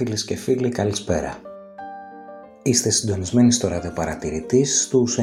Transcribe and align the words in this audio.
Φίλες 0.00 0.24
και 0.24 0.36
φίλοι 0.36 0.68
καλησπέρα. 0.68 1.40
Είστε 2.62 2.90
συντονισμένοι 2.90 3.52
στο 3.52 3.68
ραδιοπαρατηρητής 3.68 4.82
στους 4.82 5.18
94 5.18 5.22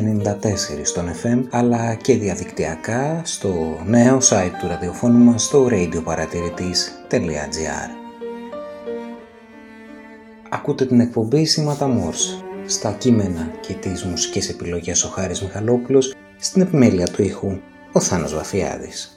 στον 0.84 1.06
FM 1.24 1.44
αλλά 1.50 1.96
και 1.96 2.18
διαδικτυακά 2.18 3.22
στο 3.26 3.82
νέο 3.86 4.18
site 4.18 4.52
του 4.60 4.68
ραδιοφώνου 4.68 5.18
μας 5.18 5.44
στο 5.44 5.68
radioparatiritis.gr 5.72 7.90
Ακούτε 10.50 10.86
την 10.86 11.00
εκπομπή 11.00 11.46
Σήματα 11.46 11.88
Μόρς 11.88 12.44
στα 12.66 12.92
κείμενα 12.92 13.52
και 13.62 13.74
τις 13.74 14.04
μουσικές 14.04 14.50
επιλογές 14.50 15.04
ο 15.04 15.10
Χάρης 15.10 15.42
Μιχαλόπουλος 15.42 16.16
στην 16.38 16.62
επιμέλεια 16.62 17.08
του 17.08 17.24
ήχου 17.24 17.60
ο 17.92 18.00
Θάνος 18.00 18.34
Βαφιάδης. 18.34 19.17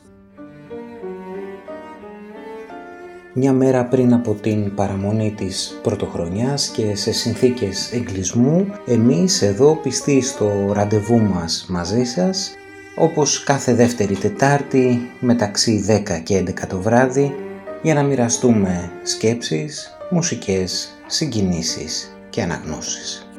Μια 3.32 3.52
μέρα 3.52 3.84
πριν 3.84 4.12
από 4.12 4.34
την 4.34 4.74
παραμονή 4.74 5.34
της 5.36 5.78
πρωτοχρονιάς 5.82 6.68
και 6.68 6.96
σε 6.96 7.12
συνθήκες 7.12 7.92
εγκλισμού, 7.92 8.66
εμείς 8.86 9.42
εδώ 9.42 9.76
πιστοί 9.76 10.20
στο 10.20 10.72
ραντεβού 10.72 11.20
μας 11.20 11.66
μαζί 11.68 12.04
σας, 12.04 12.50
όπως 12.96 13.44
κάθε 13.44 13.74
δεύτερη 13.74 14.14
Τετάρτη 14.16 15.10
μεταξύ 15.20 15.84
10 15.86 16.18
και 16.22 16.38
11 16.38 16.66
το 16.66 16.80
βράδυ, 16.80 17.34
για 17.82 17.94
να 17.94 18.02
μοιραστούμε 18.02 18.90
σκέψεις, 19.02 19.96
μουσικές, 20.10 20.88
συγκινήσεις 21.06 22.16
και 22.30 22.42
αναγνώσεις. 22.42 23.29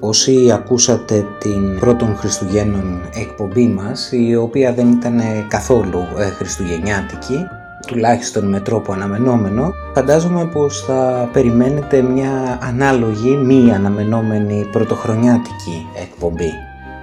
Όσοι 0.00 0.50
ακούσατε 0.52 1.26
την 1.38 1.78
πρώτον 1.78 2.16
Χριστουγέννων 2.16 3.00
εκπομπή 3.14 3.66
μας, 3.66 4.12
η 4.12 4.36
οποία 4.36 4.72
δεν 4.72 4.92
ήταν 4.92 5.20
καθόλου 5.48 6.06
ε, 6.18 6.24
χριστουγεννιάτικη, 6.24 7.46
τουλάχιστον 7.86 8.48
με 8.48 8.60
τρόπο 8.60 8.92
αναμενόμενο, 8.92 9.72
φαντάζομαι 9.94 10.44
πως 10.44 10.80
θα 10.80 11.28
περιμένετε 11.32 12.02
μια 12.02 12.58
ανάλογη 12.62 13.36
μη 13.36 13.72
αναμενόμενη 13.72 14.68
πρωτοχρονιάτικη 14.72 15.86
εκπομπή. 16.02 16.52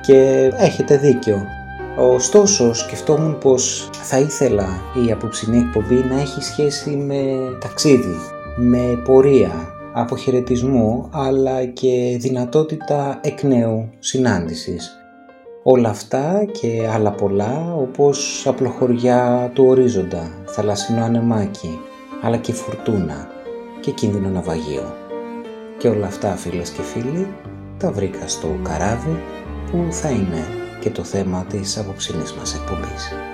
Και 0.02 0.50
έχετε 0.58 0.98
δίκιο. 0.98 1.46
Ωστόσο 1.98 2.74
σκεφτόμουν 2.74 3.38
πως 3.38 3.90
θα 3.92 4.20
ήθελα 4.20 4.68
η 5.08 5.12
απόψινή 5.12 5.58
εκπομπή 5.58 5.96
να 5.96 6.20
έχει 6.20 6.42
σχέση 6.44 6.90
με 6.90 7.24
ταξίδι, 7.60 8.16
με 8.56 9.02
πορεία, 9.06 9.75
αποχαιρετισμού 9.98 11.10
αλλά 11.12 11.66
και 11.66 12.18
δυνατότητα 12.20 13.20
εκ 13.24 13.44
νέου 13.44 13.90
συνάντησης. 14.00 14.98
Όλα 15.64 15.90
αυτά 15.90 16.46
και 16.52 16.88
άλλα 16.94 17.12
πολλά 17.12 17.76
όπως 17.76 18.44
απλοχωριά 18.48 19.52
του 19.54 19.66
ορίζοντα, 19.66 20.32
θαλασσινό 20.46 21.04
ανεμάκι, 21.04 21.80
αλλά 22.22 22.38
και 22.38 22.54
φουρτούνα 22.54 23.28
και 23.80 23.92
κίνδυνο 23.92 24.30
ναυαγείο. 24.30 24.94
Και 25.78 25.88
όλα 25.88 26.06
αυτά 26.06 26.36
φίλες 26.36 26.70
και 26.70 26.82
φίλοι 26.82 27.28
τα 27.78 27.92
βρήκα 27.92 28.28
στο 28.28 28.48
καράβι 28.64 29.20
που 29.72 29.88
θα 29.90 30.10
είναι 30.10 30.46
και 30.80 30.90
το 30.90 31.04
θέμα 31.04 31.46
της 31.50 31.78
απόψινής 31.78 32.34
μας 32.34 32.56
εκπομπής. 32.56 33.25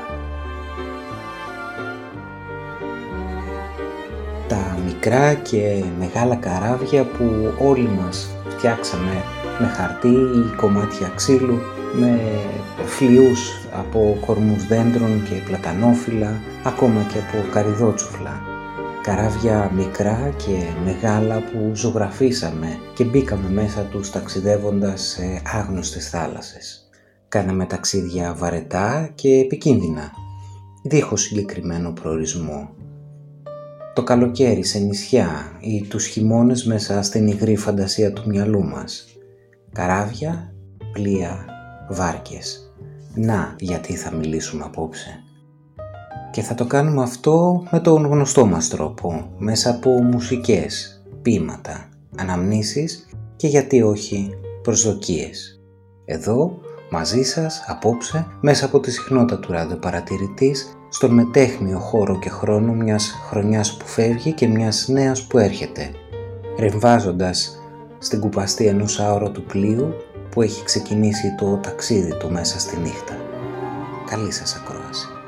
Μικρά 5.03 5.33
και 5.33 5.83
μεγάλα 5.99 6.35
καράβια 6.35 7.03
που 7.03 7.53
όλοι 7.59 7.89
μας 7.89 8.29
φτιάξαμε 8.49 9.23
με 9.59 9.67
χαρτί 9.67 10.07
ή 10.07 10.55
κομμάτια 10.55 11.11
ξύλου, 11.15 11.59
με 11.93 12.19
φλοιούς 12.85 13.67
από 13.71 14.17
κορμούς 14.25 14.67
δέντρων 14.67 15.23
και 15.23 15.35
πλατανόφυλλα, 15.45 16.41
ακόμα 16.63 17.03
και 17.13 17.17
από 17.17 17.49
καριδότσουφλα. 17.51 18.41
Καράβια 19.01 19.71
μικρά 19.75 20.33
και 20.37 20.63
μεγάλα 20.85 21.39
που 21.39 21.71
ζωγραφίσαμε 21.73 22.79
και 22.93 23.03
μπήκαμε 23.03 23.49
μέσα 23.49 23.81
τους 23.81 24.11
ταξιδεύοντας 24.11 25.01
σε 25.01 25.41
άγνωστες 25.53 26.09
θάλασσες. 26.09 26.89
Κάναμε 27.27 27.65
ταξίδια 27.65 28.35
βαρετά 28.37 29.11
και 29.15 29.29
επικίνδυνα, 29.29 30.11
δίχως 30.83 31.21
συγκεκριμένο 31.21 31.91
προορισμό 31.91 32.69
το 34.01 34.07
καλοκαίρι 34.07 34.63
σε 34.63 34.79
νησιά 34.79 35.51
ή 35.59 35.85
τους 35.89 36.05
χειμώνες 36.05 36.65
μέσα 36.65 37.01
στην 37.01 37.27
υγρή 37.27 37.55
φαντασία 37.55 38.13
του 38.13 38.23
μυαλού 38.25 38.63
μας. 38.63 39.05
Καράβια, 39.73 40.53
πλοία, 40.93 41.45
βάρκες. 41.89 42.73
Να 43.13 43.55
γιατί 43.59 43.95
θα 43.95 44.13
μιλήσουμε 44.13 44.63
απόψε. 44.63 45.23
Και 46.31 46.41
θα 46.41 46.53
το 46.53 46.65
κάνουμε 46.65 47.01
αυτό 47.01 47.63
με 47.71 47.79
τον 47.79 48.05
γνωστό 48.05 48.45
μας 48.45 48.67
τρόπο, 48.67 49.29
μέσα 49.37 49.69
από 49.69 49.89
μουσικές, 49.89 51.03
ποίηματα, 51.21 51.89
αναμνήσεις 52.17 53.09
και 53.35 53.47
γιατί 53.47 53.81
όχι 53.81 54.29
προσδοκίες. 54.61 55.61
Εδώ, 56.05 56.59
μαζί 56.91 57.23
σας, 57.23 57.63
απόψε, 57.67 58.27
μέσα 58.41 58.65
από 58.65 58.79
τη 58.79 58.91
συχνότητα 58.91 59.39
του 59.39 59.51
ραδιοπαρατηρητής, 59.51 60.77
στον 60.93 61.13
μετέχνιο 61.13 61.79
χώρο 61.79 62.19
και 62.19 62.29
χρόνο 62.29 62.73
μιας 62.73 63.11
χρονιάς 63.29 63.77
που 63.77 63.85
φεύγει 63.85 64.31
και 64.31 64.47
μιας 64.47 64.87
νέας 64.87 65.23
που 65.23 65.37
έρχεται, 65.37 65.91
ρεμβάζοντας 66.57 67.61
στην 67.97 68.19
κουπαστή 68.19 68.65
ενός 68.65 68.99
αόρατου 68.99 69.43
πλοίου 69.43 69.93
που 70.29 70.41
έχει 70.41 70.63
ξεκινήσει 70.63 71.35
το 71.35 71.59
ταξίδι 71.63 72.17
του 72.17 72.31
μέσα 72.31 72.59
στη 72.59 72.79
νύχτα. 72.79 73.17
Καλή 74.09 74.31
σας 74.31 74.55
ακρόαση. 74.55 75.20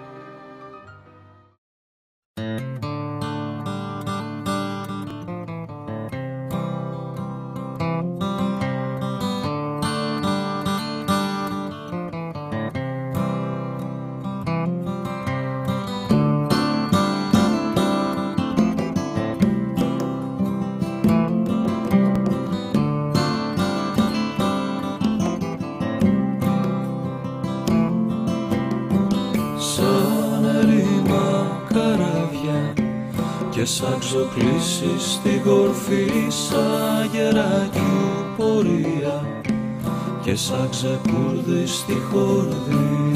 Και 40.23 40.35
σαν 40.35 40.69
ξεκούρδι 40.69 41.65
στη 41.65 41.93
χορδή. 41.93 43.11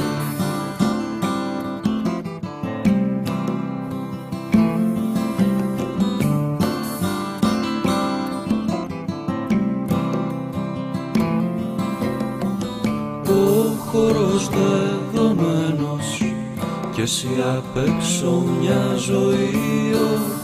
Ο 13.30 13.74
χορός 13.92 14.50
δεδομένος 14.50 16.22
και 16.96 17.02
εσύ 17.02 17.28
απ' 17.58 17.78
έξω 17.88 18.44
μια 18.62 18.96
ζωή 18.96 19.50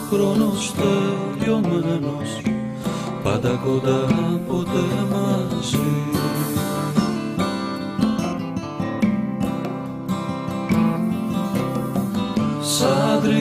χρόνος 0.10 0.74
τελειωμένος 0.74 2.42
πάντα 3.24 3.62
κοντά 3.65 4.06
ποτέ 4.48 4.86
μαζί 5.12 6.13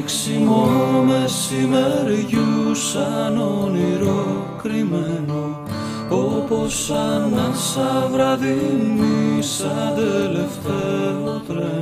Σαν 0.06 0.10
τρέξιμο 0.10 0.66
μεσημεριού 1.06 2.75
σαν 2.75 3.38
όνειρο 3.38 4.46
κρυμμένο 4.62 5.62
όπως 6.10 6.90
ανάσα 6.90 8.08
βραδινή 8.12 9.43
σαν 9.43 9.94
τελευταίο 9.94 11.43
τρένο 11.46 11.81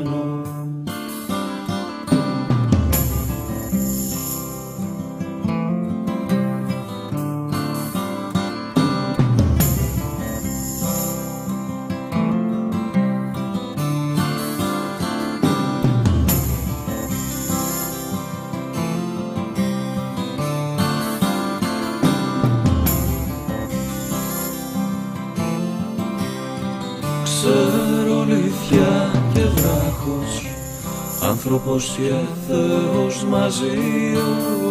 Άνθρωπος 31.60 31.96
και 31.96 32.14
Θεός 32.48 33.24
μαζί 33.24 33.78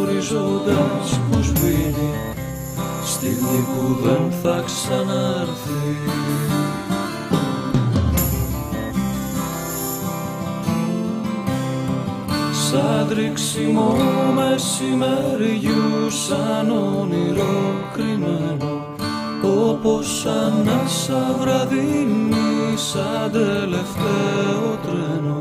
οριζόντας 0.01 1.19
που 1.31 1.41
σβήνει 1.41 2.13
Στιγμή 3.05 3.65
που 3.67 3.97
δεν 4.03 4.31
θα 4.43 4.63
ξαναρθεί 4.65 5.97
Σαν 12.51 13.07
τρίξιμο 13.09 13.95
μεσημεριού 14.35 16.09
σαν 16.09 16.69
όνειρο 16.71 17.73
κρυμμένο 17.93 18.87
όπως 19.43 20.25
ανάσα 20.25 21.35
βραδινή 21.39 22.75
σαν 22.75 23.31
τελευταίο 23.31 24.79
τρένο 24.83 25.38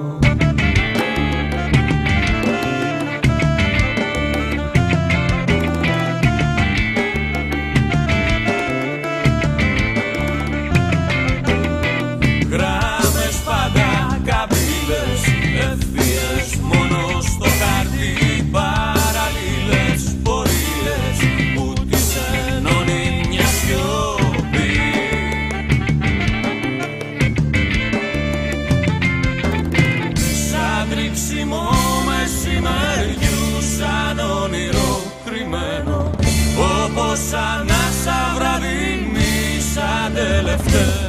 σαν 40.79 41.08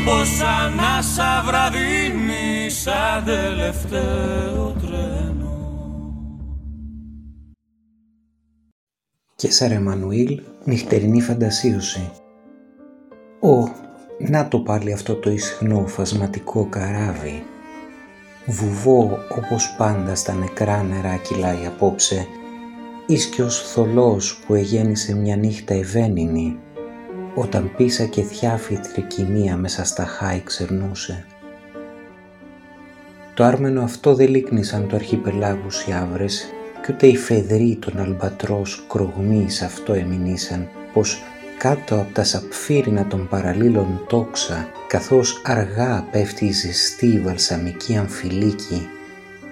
όπως 0.00 0.40
ανάσα 0.40 1.42
βραδινή 1.46 2.70
σαν 2.70 3.24
τελευταίο 3.24 4.74
τρένο. 4.80 5.58
Και 9.34 9.50
σαν 9.50 9.70
Εμμανουήλ 9.70 10.40
νυχτερινή 10.64 11.20
φαντασίωση. 11.20 12.10
Ω, 13.40 13.68
να 14.18 14.48
το 14.48 14.58
πάλι 14.60 14.92
αυτό 14.92 15.14
το 15.14 15.30
ισχνό 15.30 15.86
φασματικό 15.86 16.64
καράβι. 16.64 17.42
Βουβό 18.46 19.18
όπως 19.38 19.74
πάντα 19.78 20.14
στα 20.14 20.34
νεκρά 20.34 20.82
νερά 20.82 21.16
κυλάει 21.16 21.66
απόψε 21.66 22.26
ίσκιος 23.06 23.72
θολός 23.72 24.42
που 24.46 24.54
εγέννησε 24.54 25.14
μια 25.14 25.36
νύχτα 25.36 25.74
ευαίνινη 25.74 26.58
όταν 27.34 27.72
πίσα 27.76 28.04
και 28.04 28.22
θιάφη 28.22 28.78
τρικυμία 28.92 29.56
μέσα 29.56 29.84
στα 29.84 30.04
χάη 30.04 30.40
ξερνούσε. 30.44 31.24
Το 33.34 33.44
άρμενο 33.44 33.82
αυτό 33.82 34.14
δεν 34.14 34.28
λίκνησαν 34.28 34.88
το 34.88 34.96
αρχιπελάγους 34.96 35.86
οι 35.86 35.92
άβρες 35.92 36.46
και 36.86 36.92
ούτε 36.92 37.06
οι 37.06 37.16
φεδροί 37.16 37.78
των 37.80 38.00
αλμπατρός 38.00 38.84
κρογμής 38.88 39.62
αυτό 39.62 39.92
εμεινήσαν 39.92 40.68
πως 40.92 41.22
κάτω 41.58 41.94
από 41.94 42.14
τα 42.14 42.24
σαπφύρινα 42.24 43.06
των 43.06 43.28
παραλίλων 43.28 44.04
τόξα 44.08 44.68
καθώς 44.88 45.42
αργά 45.44 46.08
πέφτει 46.10 46.44
η 46.44 46.52
ζεστή 46.52 47.20
βαλσαμική 47.20 47.96
αμφιλίκη 47.96 48.88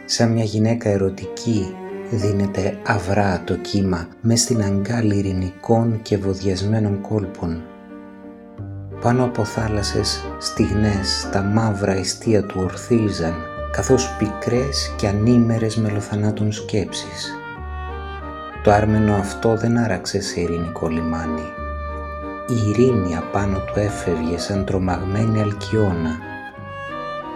σαν 0.05 0.33
μια 0.33 0.45
γυναίκα 0.45 0.89
ερωτική 0.89 1.75
δίνεται 2.11 2.79
αυρά 2.87 3.43
το 3.45 3.55
κύμα 3.57 4.09
με 4.21 4.37
στην 4.37 4.63
αγκάλη 4.63 5.17
ειρηνικών 5.17 6.03
και 6.03 6.17
βοδιασμένων 6.17 7.01
κόλπων. 7.01 7.63
Πάνω 9.01 9.25
από 9.25 9.45
θάλασσες 9.45 10.25
στιγνές 10.39 11.29
τα 11.33 11.43
μαύρα 11.43 11.97
ιστία 11.97 12.43
του 12.43 12.61
ορθίζαν 12.63 13.35
καθώς 13.73 14.17
πικρές 14.19 14.95
και 14.97 15.09
ανήμερες 15.09 15.77
μελοθανάτων 15.77 16.53
σκέψεις. 16.53 17.33
Το 18.63 18.71
άρμενο 18.71 19.15
αυτό 19.15 19.57
δεν 19.57 19.79
άραξε 19.79 20.21
σε 20.21 20.41
ειρηνικό 20.41 20.89
λιμάνι. 20.89 21.53
Η 22.49 22.69
ειρήνη 22.69 23.17
απάνω 23.17 23.59
του 23.59 23.79
έφευγε 23.79 24.39
σαν 24.39 24.65
τρομαγμένη 24.65 25.41
αλκιώνα. 25.41 26.19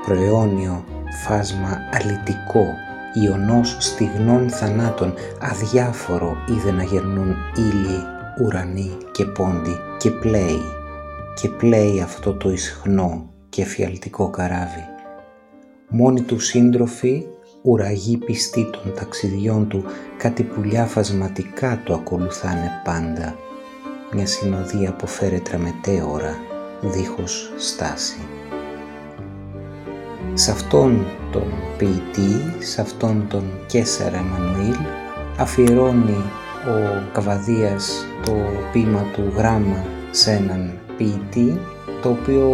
Προαιώνιο 0.07 0.85
φάσμα 1.25 1.79
αλητικό 1.93 2.67
ιονός 3.12 3.76
στιγνών 3.78 4.50
θανάτων 4.50 5.14
αδιάφορο 5.40 6.37
είδε 6.49 6.73
να 6.73 6.83
γερνούν 6.83 7.37
ήλιοι, 7.57 8.02
ουρανοί 8.40 8.97
και 9.12 9.25
πόντι 9.25 9.76
και 9.99 10.11
πλέει 10.11 10.61
και 11.35 11.49
πλέει 11.49 12.00
αυτό 12.00 12.35
το 12.35 12.50
ισχνό 12.50 13.31
και 13.49 13.64
φιαλτικό 13.64 14.31
καράβι. 14.31 14.87
Μόνοι 15.88 16.23
του 16.23 16.38
σύντροφοι, 16.38 17.26
ουραγοί 17.62 18.16
πιστοί 18.16 18.71
των 18.71 18.95
ταξιδιών 18.95 19.69
του, 19.69 19.85
κάτι 20.19 20.42
πουλιά 20.42 20.87
φασματικά 20.87 21.83
το 21.85 21.95
ακολουθάνε 21.95 22.71
πάντα. 22.85 23.37
Μια 24.12 24.26
συνοδεία 24.26 24.92
που 24.92 25.07
φέρετρα 25.07 25.59
μετέωρα, 25.59 26.37
δίχως 26.81 27.52
στάση. 27.57 28.19
Σε 30.35 30.51
αυτόν 30.51 31.07
τον 31.33 31.53
ποιητή, 31.79 32.55
σε 32.59 32.81
αυτόν 32.81 33.27
τον 33.29 33.43
Κέσσαρα 33.67 34.17
Εμμανουήλ, 34.17 34.77
αφιερώνει 35.39 36.25
ο 36.67 37.03
Καβαδίας 37.12 38.07
το 38.25 38.37
ποίημα 38.73 39.05
του 39.12 39.33
γράμμα 39.37 39.85
σε 40.11 40.31
έναν 40.31 40.79
ποιητή, 40.97 41.61
το 42.03 42.09
οποίο 42.09 42.51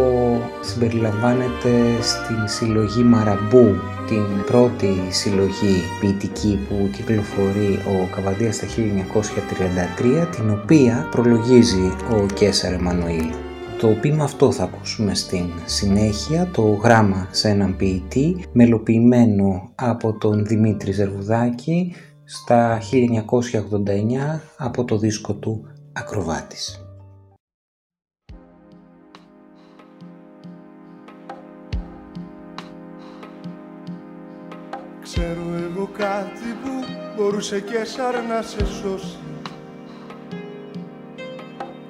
συμπεριλαμβάνεται 0.61 2.01
στην 2.01 2.47
συλλογή 2.47 3.03
Μαραμπού, 3.03 3.75
την 4.07 4.43
πρώτη 4.45 5.07
συλλογή 5.09 5.81
ποιητική 5.99 6.59
που 6.69 6.89
κυκλοφορεί 6.95 7.79
ο 7.87 8.15
Καβαδίας 8.15 8.59
τα 8.59 8.67
1933, 8.67 10.27
την 10.31 10.49
οποία 10.49 11.07
προλογίζει 11.11 11.93
ο 12.11 12.25
Κέσσαρ 12.33 12.73
Εμμανουήλ. 12.73 13.48
Το 13.79 13.87
ποίημα 13.87 14.23
αυτό 14.23 14.51
θα 14.51 14.63
ακούσουμε 14.63 15.15
στην 15.15 15.45
συνέχεια, 15.65 16.49
το 16.53 16.61
γράμμα 16.61 17.27
σε 17.31 17.49
έναν 17.49 17.75
ποιητή, 17.75 18.45
μελοποιημένο 18.51 19.71
από 19.75 20.13
τον 20.13 20.45
Δημήτρη 20.45 20.91
Ζερβουδάκη 20.91 21.93
στα 22.23 22.79
1989 22.91 24.39
από 24.57 24.85
το 24.85 24.97
δίσκο 24.97 25.33
του 25.33 25.65
«Ακροβάτης». 25.93 26.83
Ξέρω 35.01 35.41
εγώ 35.69 35.89
κάτι 35.97 36.49
που 36.63 36.69
μπορούσε 37.17 37.59
και 37.59 37.85
σαν 37.85 38.27
να 38.27 38.41
σε 38.41 38.65
σώσει 38.65 39.17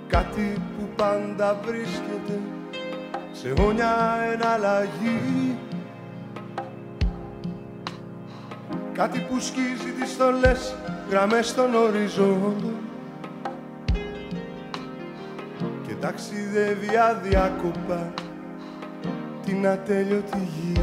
Κάτι 0.07 0.53
πάντα 0.99 1.59
βρίσκεται 1.65 2.39
σε 3.31 3.53
όνια 3.61 3.95
εναλλαγή 4.33 5.57
Κάτι 8.99 9.19
που 9.19 9.39
σκίζει 9.39 9.91
τις 9.99 10.11
στολές 10.11 10.75
γραμμές 11.09 11.53
των 11.53 11.75
οριζόντων 11.75 12.75
και 15.87 15.93
ταξιδεύει 15.93 16.97
αδιάκοπα 17.09 18.13
την 19.45 19.67
ατέλειωτη 19.67 20.37
γη. 20.37 20.81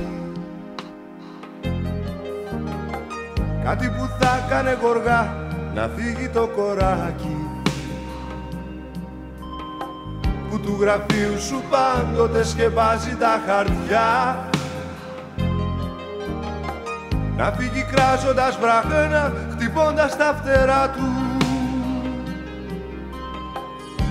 Κάτι 3.64 3.88
που 3.88 4.08
θα 4.20 4.46
κάνε 4.48 4.78
γοργά 4.82 5.34
να 5.74 5.88
φύγει 5.88 6.28
το 6.28 6.46
κοράκι 6.46 7.35
που 10.56 10.62
του 10.62 10.76
γραφείου 10.80 11.40
σου 11.40 11.62
πάντοτε 11.70 12.44
σκεπάζει 12.44 13.16
τα 13.16 13.40
χαρτιά. 13.46 14.38
Να 17.36 17.52
φύγει 17.52 17.86
κράζοντας 17.92 18.58
βραχένα 18.60 19.32
χτυπώντας 19.52 20.16
τα 20.16 20.40
φτερά 20.40 20.90
του. 20.90 21.08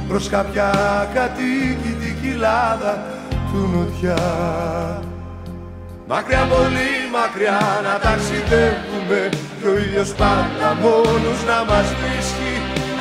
Προς 0.07 0.29
κάποια 0.29 0.71
κατοίκητη 1.13 2.17
κοιλάδα 2.21 3.03
του 3.51 3.69
νοτιά. 3.73 4.23
Μακριά 6.07 6.47
πολύ 6.49 6.91
μακριά 7.11 7.59
να 7.83 7.99
ταξιδεύουμε 7.99 9.29
και 9.61 9.67
ο 9.67 9.77
ήλιος 9.77 10.09
πάντα 10.13 10.73
μόνος 10.81 11.39
να 11.47 11.73
μας 11.73 11.87
βρίσκει 11.99 12.44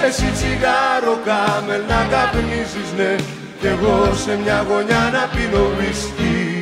εσύ 0.06 0.28
τσιγάρο 0.36 1.16
κάμελ 1.28 1.82
να 1.88 2.00
καπνίζεις 2.12 2.90
ναι. 2.96 3.14
Κι 3.60 3.66
εγώ 3.66 4.14
σε 4.24 4.38
μια 4.42 4.64
γωνιά 4.68 5.02
να 5.12 5.22
πίνω 5.32 5.64
βίσκι 5.78 6.58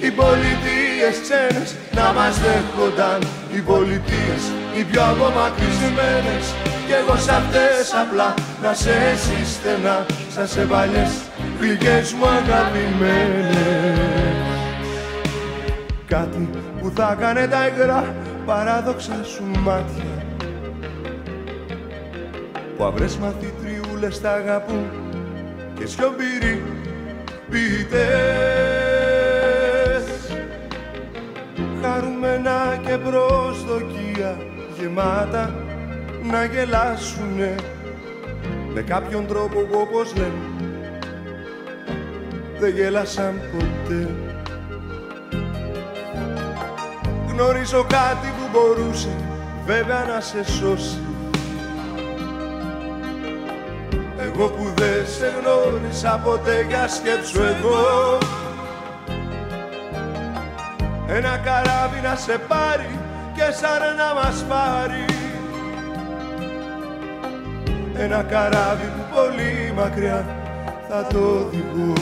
Οι 0.00 0.10
πολιτείες 0.20 1.16
ξένες 1.22 1.74
να 1.94 2.12
μας 2.16 2.34
δέχονταν. 2.44 3.20
Οι 3.54 3.60
πολιτείες 3.60 4.42
οι 4.76 4.82
πιο 4.90 5.02
απομακρυσμένες. 5.02 6.46
Κι 6.86 6.94
εγώ 7.00 7.16
σ' 7.16 7.28
αυτές 7.28 7.94
απλά 8.02 8.34
να 8.62 8.74
σε 8.74 8.90
εσύ 9.12 9.38
στενά 9.52 10.06
Σαν 10.34 10.48
σε 10.48 10.60
παλιές 10.60 11.12
γλυκές 11.60 12.12
μου 12.12 12.26
αγαπημένες. 12.26 13.56
Κάτι 16.06 16.48
που 16.80 16.92
θα 16.96 17.16
κάνε 17.20 17.46
τα 17.46 17.66
υγρά 17.66 18.14
παράδοξα 18.46 19.16
σου 19.24 19.44
μάτια 19.64 20.27
που 22.78 22.84
αυρές 22.84 23.16
μαθητριούλες 23.16 24.20
τα 24.20 24.32
αγαπούν 24.32 24.90
και 25.78 25.86
σιωπηροί 25.86 26.62
ποιητές. 27.50 27.98
Χαρούμενα 31.82 32.80
και 32.86 32.98
προσδοκία 32.98 34.36
γεμάτα 34.78 35.54
να 36.30 36.44
γελάσουνε 36.44 37.54
με 38.74 38.82
κάποιον 38.82 39.26
τρόπο 39.26 39.60
που 39.60 39.78
όπως 39.78 40.14
λένε 40.16 40.32
δεν 42.58 42.74
γέλασαν 42.74 43.40
ποτέ. 43.52 44.08
Γνωρίζω 47.28 47.84
κάτι 47.88 48.26
που 48.26 48.48
μπορούσε 48.52 49.08
βέβαια 49.66 50.04
να 50.04 50.20
σε 50.20 50.44
σώσει 50.44 51.07
Εγώ 54.40 54.48
που 54.48 54.72
δεν 54.76 55.06
σε 55.06 55.32
γνώρισα 55.38 56.20
ποτέ 56.24 56.66
για 56.68 56.88
σκέψου 56.88 57.42
εγώ. 57.42 58.18
Ένα 61.08 61.40
καράβι 61.44 62.00
να 62.02 62.14
σε 62.16 62.38
πάρει 62.48 62.98
και 63.34 63.42
σαν 63.60 63.82
να 63.96 64.20
μας 64.20 64.44
πάρει. 64.48 65.04
Ένα 67.94 68.22
καράβι 68.22 68.92
που 68.94 69.14
πολύ 69.14 69.72
μακριά 69.76 70.26
θα 70.88 71.06
το 71.12 71.18
οδηγώ 71.18 71.92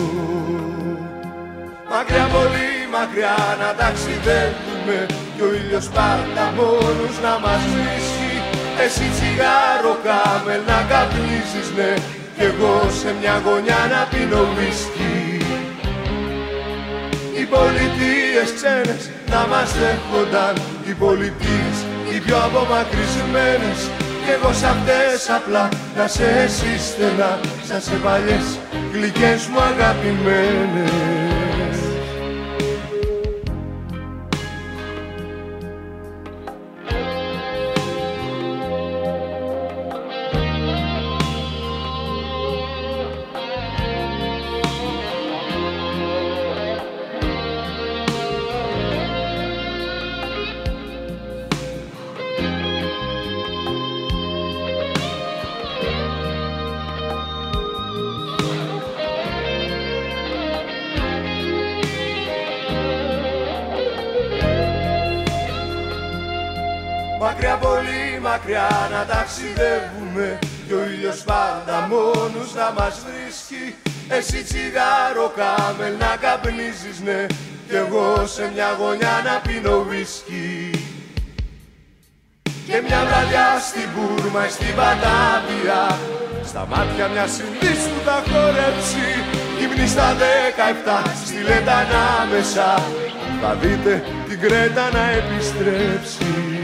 Μακριά 1.90 2.26
πολύ 2.36 2.70
μακριά 2.96 3.36
να 3.60 3.74
ταξιδεύουμε 3.80 5.06
Κι 5.36 5.42
ο 5.42 5.54
ήλιος 5.54 5.88
πάντα 5.88 6.44
μόνος 6.56 7.16
να 7.22 7.38
μας 7.44 7.62
βρίσκει. 7.72 8.34
Εσύ 8.84 9.06
τσιγάρο 9.14 9.94
κάμελ 10.06 10.60
να 10.66 10.78
καπνίζεις 10.90 11.68
ναι 11.76 12.24
κι 12.36 12.42
εγώ 12.42 12.90
σε 13.00 13.14
μια 13.20 13.42
γωνιά 13.44 13.80
να 13.92 14.00
πίνω 14.10 14.42
whisky 14.56 15.40
Οι 17.38 17.44
πολιτείες 17.54 18.48
ξένες 18.56 19.10
να 19.30 19.46
μας 19.50 19.70
δέχονταν 19.80 20.54
Οι 20.88 20.92
πολιτείες 20.92 21.76
οι 22.10 22.18
πιο 22.20 22.36
απομακρυσμένες. 22.36 23.80
Κι 24.24 24.30
εγώ 24.36 24.52
σ' 24.52 24.64
αυτές 24.64 25.30
απλά 25.36 25.68
να 25.96 26.06
σε 26.06 26.24
εσύ 26.44 26.78
στενά 26.88 27.38
Σαν 27.68 27.80
σε 27.80 27.96
παλιές 28.04 28.58
γλυκές 28.92 29.46
μου 29.46 29.60
αγαπημένες 29.60 31.25
πολύ 67.96 68.20
μακριά 68.20 68.68
να 68.92 69.04
ταξιδεύουμε. 69.12 70.38
Κι 70.66 70.72
ο 70.72 70.82
ήλιος 70.92 71.20
πάντα 71.30 71.76
μόνος 71.90 72.48
να 72.54 72.68
μας 72.76 72.94
βρίσκει. 73.06 73.64
Εσύ 74.08 74.38
τσιγάρο 74.46 75.28
κάμελ 75.40 75.94
να 76.04 76.12
καπνίζεις 76.24 76.98
ναι. 77.04 77.26
Κι 77.68 77.76
εγώ 77.84 78.26
σε 78.34 78.50
μια 78.54 78.70
γωνιά 78.78 79.16
να 79.26 79.34
πίνω 79.44 79.76
βίσκι 79.88 80.70
Και 82.66 82.76
μια 82.86 83.00
βραδιά 83.08 83.48
στην 83.68 83.88
Μπούρμα 83.92 84.46
ή 84.46 84.50
στην 84.50 84.74
Πατάπια 84.78 85.82
Στα 86.50 86.66
μάτια 86.70 87.06
μια 87.12 87.26
συνδύς 87.36 87.82
που 87.90 88.00
θα 88.06 88.18
χορέψει. 88.28 89.08
Γυμνή 89.58 89.86
στα 89.94 90.08
δέκα 90.22 90.66
στη 91.24 91.38
Λέτα 91.48 91.74
ανάμεσα 91.84 92.68
Θα 93.40 93.54
δείτε 93.60 93.92
την 94.28 94.40
Κρέτα 94.40 94.90
να 94.96 95.04
επιστρέψει 95.20 96.55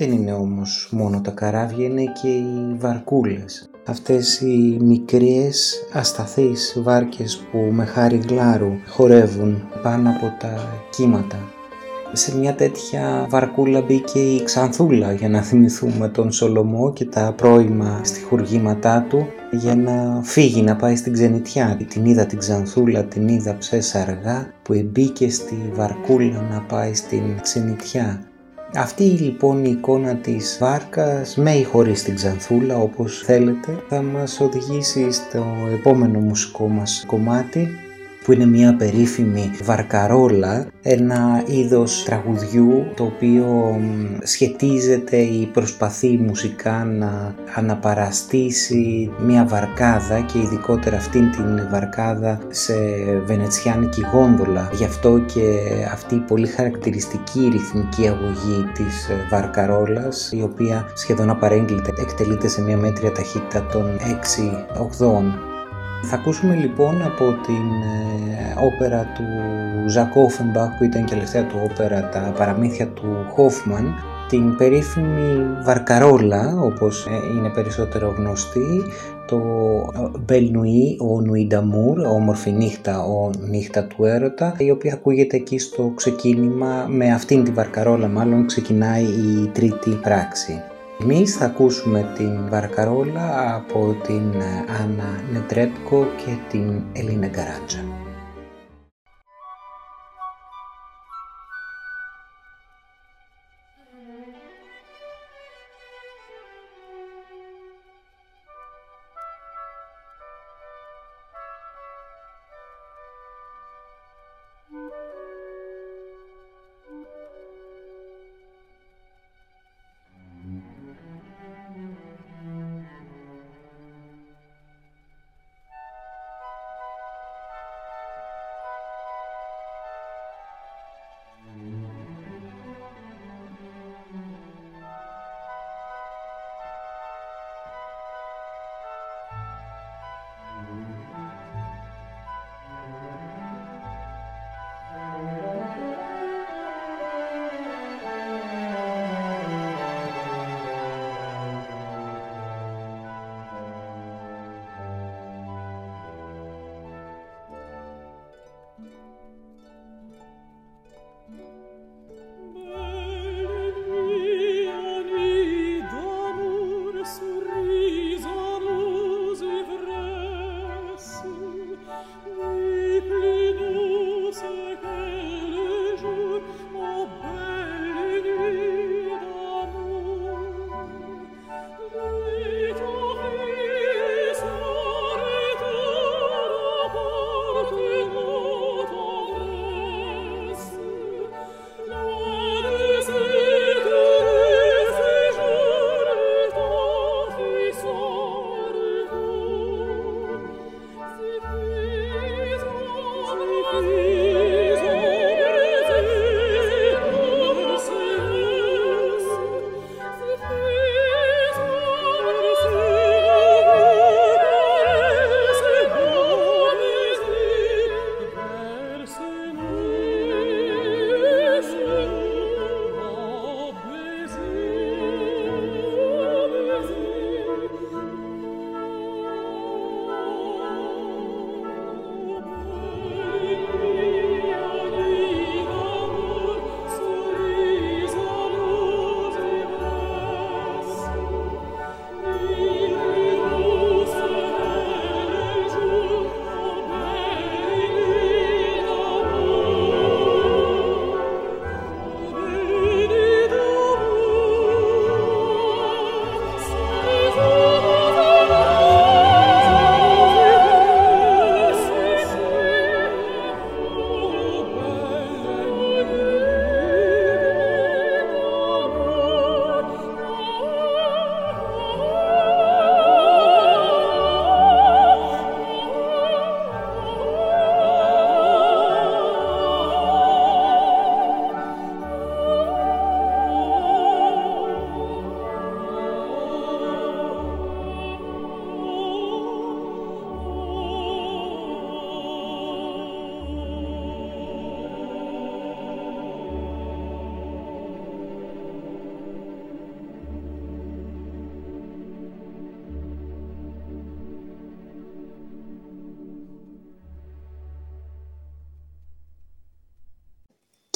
Δεν 0.00 0.12
είναι 0.12 0.32
όμως 0.32 0.88
μόνο 0.90 1.20
τα 1.20 1.30
καράβια, 1.30 1.84
είναι 1.84 2.04
και 2.22 2.28
οι 2.28 2.74
βαρκούλες. 2.78 3.70
Αυτές 3.86 4.40
οι 4.40 4.78
μικρές 4.80 5.86
ασταθείς 5.92 6.80
βάρκες 6.82 7.46
που 7.50 7.58
με 7.58 7.84
χάρη 7.84 8.20
γλάρου 8.28 8.72
χορεύουν 8.88 9.68
πάνω 9.82 10.10
από 10.10 10.36
τα 10.38 10.82
κύματα. 10.90 11.38
Σε 12.12 12.36
μια 12.36 12.54
τέτοια 12.54 13.26
βαρκούλα 13.30 13.80
μπήκε 13.80 14.18
η 14.18 14.42
Ξανθούλα 14.42 15.12
για 15.12 15.28
να 15.28 15.42
θυμηθούμε 15.42 16.08
τον 16.08 16.32
Σολομό 16.32 16.92
και 16.92 17.04
τα 17.04 17.34
πρώιμα 17.36 18.00
στιχουργήματά 18.04 19.06
του 19.08 19.26
για 19.50 19.76
να 19.76 20.20
φύγει 20.22 20.62
να 20.62 20.76
πάει 20.76 20.96
στην 20.96 21.12
ξενιτιά. 21.12 21.80
Την 21.88 22.04
είδα 22.04 22.26
την 22.26 22.38
Ξανθούλα, 22.38 23.04
την 23.04 23.28
είδα 23.28 23.56
ψέσα 23.58 24.00
αργά 24.00 24.52
που 24.62 24.72
εμπήκε 24.72 25.30
στη 25.30 25.70
βαρκούλα 25.74 26.46
να 26.50 26.60
πάει 26.60 26.94
στην 26.94 27.40
ξενιτιά. 27.40 28.29
Αυτή 28.74 29.02
λοιπόν 29.04 29.64
η 29.64 29.70
εικόνα 29.70 30.16
της 30.16 30.56
βάρκας 30.60 31.36
με 31.36 31.50
ή 31.50 31.64
χωρίς 31.64 32.02
την 32.02 32.14
ξανθούλα 32.14 32.76
όπως 32.76 33.22
θέλετε. 33.24 33.82
Θα 33.88 34.02
μας 34.02 34.40
οδηγήσει 34.40 35.10
στο 35.10 35.44
επόμενο 35.72 36.18
μουσικό 36.18 36.68
μας 36.68 37.04
κομμάτι 37.06 37.68
που 38.30 38.36
είναι 38.36 38.46
μια 38.46 38.74
περίφημη 38.76 39.50
βαρκαρόλα, 39.62 40.66
ένα 40.82 41.42
είδος 41.46 42.02
τραγουδιού 42.04 42.86
το 42.96 43.04
οποίο 43.04 43.80
σχετίζεται 44.22 45.16
ή 45.16 45.46
προσπαθεί 45.46 46.18
μουσικά 46.18 46.84
να 46.84 47.34
αναπαραστήσει 47.54 49.10
μια 49.26 49.44
βαρκάδα 49.44 50.20
και 50.20 50.38
ειδικότερα 50.38 50.96
αυτήν 50.96 51.30
την 51.30 51.68
βαρκάδα 51.70 52.40
σε 52.48 52.74
βενετσιάνικη 53.26 54.02
γόνδολα. 54.12 54.70
Γι' 54.72 54.84
αυτό 54.84 55.18
και 55.18 55.60
αυτή 55.92 56.14
η 56.14 56.24
πολύ 56.26 56.46
χαρακτηριστική 56.46 57.48
ρυθμική 57.52 58.08
αγωγή 58.08 58.64
της 58.74 59.08
βαρκαρόλας 59.30 60.32
η 60.32 60.42
οποία 60.42 60.86
σχεδόν 60.94 61.30
απαρέγκλητα 61.30 61.92
εκτελείται 62.00 62.48
σε 62.48 62.62
μια 62.62 62.76
μέτρια 62.76 63.12
ταχύτητα 63.12 63.66
των 63.66 63.98
6 64.76 64.80
οχδών 64.80 65.49
Θα 66.02 66.16
ακούσουμε 66.16 66.54
λοιπόν 66.54 67.02
από 67.02 67.24
την 67.24 67.82
ε, 67.82 68.64
όπερα 68.64 69.12
του 69.14 69.24
Ζακ 69.88 70.16
Όφενμπαχ 70.16 70.76
που 70.76 70.84
ήταν 70.84 71.04
και 71.04 71.14
τελευταία 71.14 71.46
του 71.46 71.60
όπερα 71.70 72.08
τα 72.08 72.32
παραμύθια 72.36 72.88
του 72.88 73.26
Χόφμαν 73.28 73.94
την 74.28 74.56
περίφημη 74.56 75.46
Βαρκαρόλα 75.62 76.56
όπως 76.60 77.06
ε, 77.06 77.36
είναι 77.36 77.48
περισσότερο 77.48 78.14
γνωστή 78.16 78.82
το 79.26 79.40
Μπελ 80.24 80.50
Νουί, 80.50 80.96
ο 81.00 81.20
Νουινταμούρ, 81.20 81.98
όμορφη 81.98 82.50
νύχτα, 82.50 83.04
ο 83.04 83.30
νύχτα 83.48 83.84
του 83.84 84.04
έρωτα, 84.04 84.54
η 84.58 84.70
οποία 84.70 84.92
ακούγεται 84.92 85.36
εκεί 85.36 85.58
στο 85.58 85.92
ξεκίνημα, 85.94 86.86
με 86.88 87.12
αυτήν 87.12 87.44
τη 87.44 87.50
βαρκαρόλα 87.50 88.08
μάλλον 88.08 88.46
ξεκινάει 88.46 89.02
η 89.02 89.50
τρίτη 89.52 89.90
πράξη. 89.90 90.62
Εμείς 91.02 91.36
θα 91.36 91.44
ακούσουμε 91.44 92.12
την 92.16 92.48
βαρκαρόλα 92.48 93.54
από 93.54 93.96
την 94.06 94.32
Άννα 94.82 95.22
Νετρέπκο 95.32 96.06
και 96.16 96.36
την 96.50 96.82
Ελίνα 96.92 97.26
Γκαράτζα. 97.26 98.09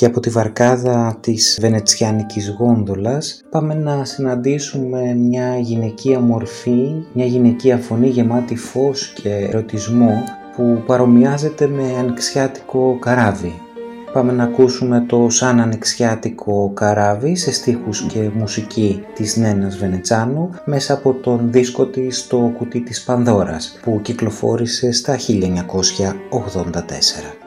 Και 0.04 0.10
από 0.10 0.20
τη 0.20 0.30
βαρκάδα 0.30 1.18
της 1.20 1.58
βενετσιάνικης 1.60 2.54
γόνδολας 2.58 3.44
πάμε 3.50 3.74
να 3.74 4.04
συναντήσουμε 4.04 5.14
μια 5.14 5.58
γυναικεία 5.58 6.20
μορφή, 6.20 7.04
μια 7.12 7.24
γυναικεία 7.24 7.76
φωνή 7.76 8.08
γεμάτη 8.08 8.56
φως 8.56 9.12
και 9.22 9.28
ερωτισμό 9.28 10.24
που 10.56 10.82
παρομοιάζεται 10.86 11.66
με 11.66 11.96
ανοιξιάτικο 11.98 12.98
καράβι. 13.00 13.60
Πάμε 14.12 14.32
να 14.32 14.44
ακούσουμε 14.44 15.04
το 15.08 15.26
σαν 15.30 15.60
ανοιξιάτικο 15.60 16.70
καράβι 16.74 17.36
σε 17.36 17.52
στίχους 17.52 18.02
και 18.02 18.30
μουσική 18.34 19.04
της 19.14 19.36
Νένας 19.36 19.76
Βενετσάνου 19.76 20.50
μέσα 20.64 20.94
από 20.94 21.12
τον 21.12 21.50
δίσκο 21.50 21.86
της 21.86 22.26
το 22.26 22.52
κουτί 22.56 22.80
της 22.80 23.04
Πανδώρας 23.04 23.78
που 23.82 24.00
κυκλοφόρησε 24.02 24.92
στα 24.92 25.16
1984. 25.16 27.43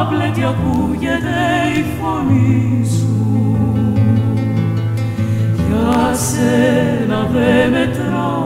Άπλετη 0.00 0.42
ακούγεται 0.44 1.40
η 1.76 1.84
φωνή 2.00 2.84
σου. 2.84 3.10
Σένα 6.14 7.28
δε 7.32 7.68
μετράω 7.68 8.41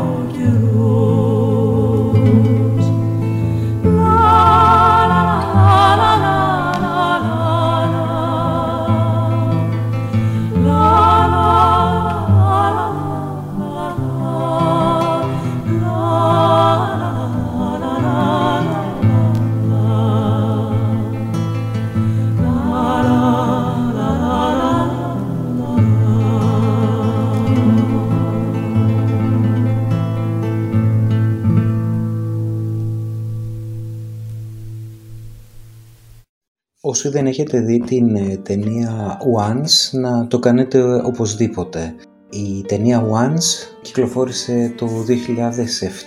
όσοι 36.96 37.08
δεν 37.08 37.26
έχετε 37.26 37.60
δει 37.60 37.80
την 37.80 38.16
ε, 38.16 38.36
ταινία 38.42 39.18
Once 39.38 39.98
να 39.98 40.26
το 40.26 40.38
κάνετε 40.38 40.82
οπωσδήποτε. 41.04 41.94
Η 42.30 42.64
ταινία 42.66 43.02
Once 43.02 43.78
κυκλοφόρησε 43.82 44.72
το 44.76 44.88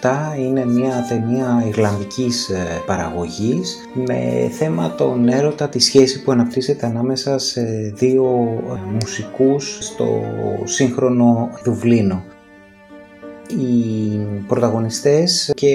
2007, 0.01 0.39
είναι 0.39 0.65
μια 0.65 1.05
ταινία 1.09 1.63
Ιρλανδικής 1.67 2.49
ε, 2.49 2.81
παραγωγής 2.85 3.77
με 3.93 4.49
θέμα 4.51 4.95
τον 4.95 5.27
έρωτα, 5.27 5.69
τη 5.69 5.79
σχέση 5.79 6.23
που 6.23 6.31
αναπτύσσεται 6.31 6.85
ανάμεσα 6.85 7.37
σε 7.37 7.61
δύο 7.95 8.25
ε, 8.69 8.91
μουσικούς 8.93 9.77
στο 9.81 10.21
σύγχρονο 10.63 11.49
Δουβλίνο 11.63 12.23
οι 13.57 14.17
πρωταγωνιστές 14.47 15.51
και 15.55 15.67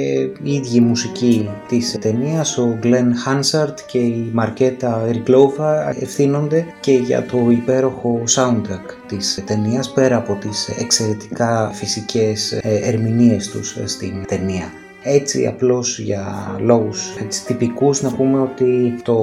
οι 0.42 0.54
ίδιοι 0.54 0.80
μουσικοί 0.80 1.50
της 1.68 1.98
ταινίας, 2.00 2.58
ο 2.58 2.78
Glenn 2.82 3.10
Hansard 3.26 3.74
και 3.86 3.98
η 3.98 4.30
Μαρκέτα 4.32 5.06
Ερκλόβα 5.08 5.88
ευθύνονται 6.00 6.66
και 6.80 6.92
για 6.92 7.26
το 7.26 7.50
υπέροχο 7.50 8.22
soundtrack 8.28 8.94
της 9.06 9.42
ταινίας 9.46 9.92
πέρα 9.92 10.16
από 10.16 10.34
τις 10.40 10.68
εξαιρετικά 10.68 11.70
φυσικές 11.72 12.52
ε, 12.52 12.60
ερμηνείες 12.82 13.48
τους 13.48 13.76
στην 13.84 14.24
ταινία. 14.26 14.83
Έτσι 15.06 15.46
απλώς 15.46 15.98
για 15.98 16.56
λόγους 16.60 17.16
έτσι, 17.22 17.44
τυπικούς 17.44 18.02
να 18.02 18.10
πούμε 18.10 18.40
ότι 18.40 19.00
το 19.02 19.16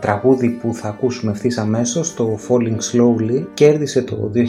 τραγούδι 0.00 0.48
που 0.48 0.74
θα 0.74 0.88
ακούσουμε 0.88 1.32
ευθύς 1.32 1.58
αμέσως, 1.58 2.14
το 2.14 2.38
Falling 2.48 2.78
Slowly, 2.92 3.46
κέρδισε 3.54 4.02
το 4.02 4.30
2008 4.34 4.40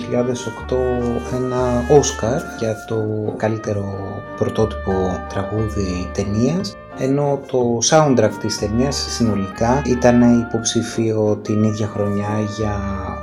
ένα 1.35 1.83
Oscar 1.89 2.59
για 2.59 2.75
το 2.87 2.95
καλύτερο 3.37 3.95
πρωτότυπο 4.37 4.91
τραγούδι 5.29 6.09
ταινίας 6.13 6.75
ενώ 6.97 7.39
το 7.47 7.77
soundtrack 7.83 8.31
της 8.39 8.59
ταινίας 8.59 8.95
συνολικά 8.95 9.81
ήταν 9.85 10.39
υποψήφιο 10.39 11.39
την 11.41 11.63
ίδια 11.63 11.87
χρονιά 11.87 12.39
για 12.57 12.75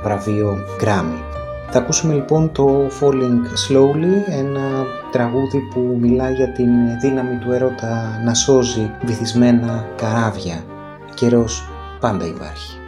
βραβείο 0.03 0.57
Grammy. 0.81 1.28
Θα 1.71 1.79
ακούσουμε 1.79 2.13
λοιπόν 2.13 2.51
το 2.51 2.87
Falling 2.99 3.43
Slowly, 3.67 4.29
ένα 4.29 4.85
τραγούδι 5.11 5.59
που 5.59 5.97
μιλά 5.99 6.29
για 6.29 6.51
την 6.51 6.99
δύναμη 6.99 7.37
του 7.37 7.51
έρωτα 7.51 8.21
να 8.25 8.33
σώζει 8.33 8.91
βυθισμένα 9.03 9.85
καράβια. 9.95 10.63
Καιρός 11.13 11.69
πάντα 11.99 12.25
υπάρχει. 12.25 12.78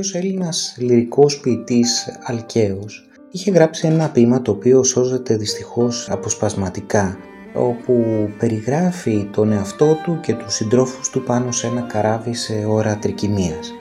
Ο 0.00 0.02
αρχαίος 0.02 0.24
Έλληνας 0.24 0.74
λυρικός 0.78 1.40
ποιητής 1.40 2.18
Αλκαίος 2.22 3.08
είχε 3.30 3.50
γράψει 3.50 3.86
ένα 3.86 4.10
ποίημα 4.10 4.42
το 4.42 4.50
οποίο 4.50 4.82
σώζεται 4.82 5.36
δυστυχώς 5.36 6.10
αποσπασματικά 6.10 7.18
όπου 7.54 8.04
περιγράφει 8.38 9.28
τον 9.32 9.52
εαυτό 9.52 9.96
του 10.04 10.20
και 10.22 10.34
τους 10.34 10.54
συντρόφους 10.54 11.10
του 11.10 11.22
πάνω 11.22 11.52
σε 11.52 11.66
ένα 11.66 11.80
καράβι 11.80 12.34
σε 12.34 12.64
ώρα 12.68 12.96
τρικυμίας. 12.96 13.72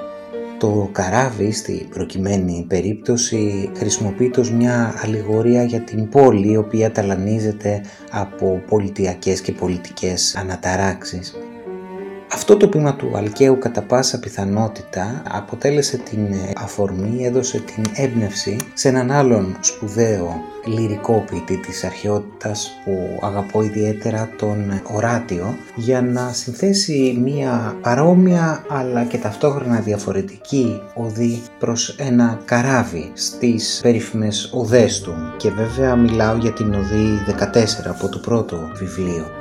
Το 0.58 0.89
καράβι 0.91 1.51
στη 1.51 1.88
προκειμένη 1.89 2.65
περίπτωση 2.67 3.71
χρησιμοποιείται 3.75 4.39
ως 4.39 4.51
μια 4.51 4.93
αλληγορία 5.03 5.63
για 5.63 5.82
την 5.82 6.10
πόλη 6.10 6.51
η 6.51 6.58
οποία 6.58 6.91
ταλανίζεται 6.91 7.82
από 8.12 8.62
πολιτιακές 8.67 9.41
και 9.41 9.51
πολιτικές 9.51 10.36
αναταράξεις. 10.36 11.34
Αυτό 12.32 12.58
το 12.58 12.68
ποίημα 12.68 12.96
του 12.96 13.12
Αλκαίου 13.15 13.58
κατά 13.58 13.82
πάσα 13.82 14.20
πιθανότητα 14.20 15.22
αποτέλεσε 15.32 15.98
την 15.98 16.36
αφορμή, 16.56 17.26
έδωσε 17.26 17.60
την 17.60 17.84
έμπνευση 17.94 18.58
σε 18.74 18.88
έναν 18.88 19.12
άλλον 19.12 19.58
σπουδαίο 19.60 20.42
λυρικό 20.65 21.24
ποιητή 21.30 21.58
της 21.58 21.84
αρχαιότητας 21.84 22.72
που 22.84 23.20
αγαπώ 23.22 23.62
ιδιαίτερα 23.62 24.30
τον 24.38 24.82
Οράτιο 24.94 25.56
για 25.76 26.02
να 26.02 26.34
συνθέσει 26.34 27.20
μία 27.24 27.78
παρόμοια 27.82 28.65
αλλά 28.70 29.04
και 29.04 29.18
ταυτόχρονα 29.18 29.80
διαφορετική 29.80 30.82
οδή 30.94 31.42
προς 31.60 31.89
ένα 31.89 32.42
καράβι 32.46 33.12
στις 33.13 33.80
περίφημες 33.84 34.50
οδές 34.54 35.02
του 35.02 35.13
και 35.38 35.50
βέβαια 35.50 35.96
μιλάω 35.96 36.36
για 36.36 36.54
την 36.54 36.74
οδή 36.74 37.24
14 37.39 37.89
από 37.89 38.10
το 38.10 38.18
πρώτο 38.18 38.72
βιβλίο. 38.74 39.38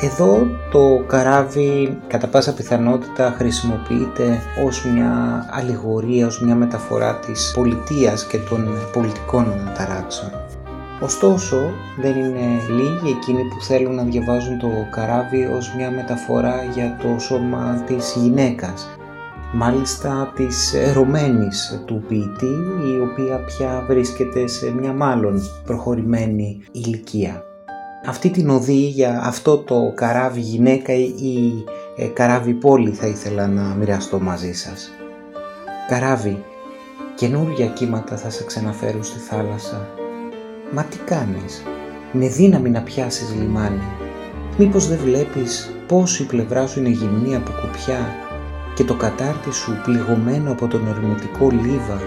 Εδώ 0.00 0.46
το 0.70 1.04
καράβι 1.06 1.98
κατά 2.06 2.26
πάσα 2.26 2.54
πιθανότητα 2.54 3.34
χρησιμοποιείται 3.36 4.38
ως 4.66 4.84
μια 4.84 5.44
αλληγορία, 5.50 6.26
ως 6.26 6.40
μια 6.42 6.54
μεταφορά 6.54 7.18
της 7.18 7.52
πολιτείας 7.54 8.26
και 8.26 8.38
των 8.38 8.68
πολιτικών 8.92 9.52
αναταράξεων. 9.52 10.30
Ωστόσο 11.00 11.56
δεν 12.00 12.16
είναι 12.16 12.60
λίγοι 12.68 13.16
εκείνοι 13.16 13.42
που 13.42 13.62
θέλουν 13.62 13.94
να 13.94 14.02
διαβάζουν 14.02 14.58
το 14.58 14.68
καράβι 14.90 15.44
ως 15.44 15.74
μια 15.76 15.90
μεταφορά 15.90 16.64
για 16.74 16.96
το 17.02 17.18
σώμα 17.18 17.82
της 17.86 18.14
γυναίκας. 18.16 18.88
Μάλιστα 19.52 20.32
της 20.36 20.74
ερωμένης 20.74 21.82
του 21.86 22.04
ποιητή 22.08 22.56
η 22.94 22.98
οποία 23.00 23.36
πια 23.44 23.84
βρίσκεται 23.88 24.46
σε 24.46 24.70
μια 24.70 24.92
μάλλον 24.92 25.40
προχωρημένη 25.64 26.62
ηλικία 26.72 27.47
αυτή 28.06 28.30
την 28.30 28.50
οδή 28.50 28.86
για 28.86 29.20
αυτό 29.22 29.58
το 29.58 29.92
καράβι 29.94 30.40
γυναίκα 30.40 30.92
ή 30.92 31.64
ε, 31.96 32.06
καράβι 32.06 32.52
πόλη 32.52 32.90
θα 32.90 33.06
ήθελα 33.06 33.46
να 33.46 33.62
μοιραστώ 33.62 34.20
μαζί 34.20 34.52
σας. 34.52 34.90
Καράβι, 35.88 36.44
καινούργια 37.14 37.66
κύματα 37.66 38.16
θα 38.16 38.30
σε 38.30 38.44
ξαναφέρουν 38.44 39.04
στη 39.04 39.18
θάλασσα. 39.18 39.88
Μα 40.72 40.84
τι 40.84 40.98
κάνεις, 40.98 41.62
με 42.12 42.28
δύναμη 42.28 42.70
να 42.70 42.82
πιάσεις 42.82 43.34
λιμάνι. 43.34 43.82
Μήπως 44.58 44.88
δεν 44.88 44.98
βλέπεις 44.98 45.74
πως 45.86 46.20
η 46.20 46.26
πλευρά 46.26 46.66
σου 46.66 46.78
είναι 46.78 46.88
γυμνή 46.88 47.34
από 47.34 47.50
κουπιά 47.50 48.14
και 48.74 48.84
το 48.84 48.94
κατάρτι 48.94 49.52
σου 49.52 49.80
πληγωμένο 49.84 50.52
από 50.52 50.66
τον 50.66 50.88
ορμητικό 50.88 51.50
λίβα 51.50 52.00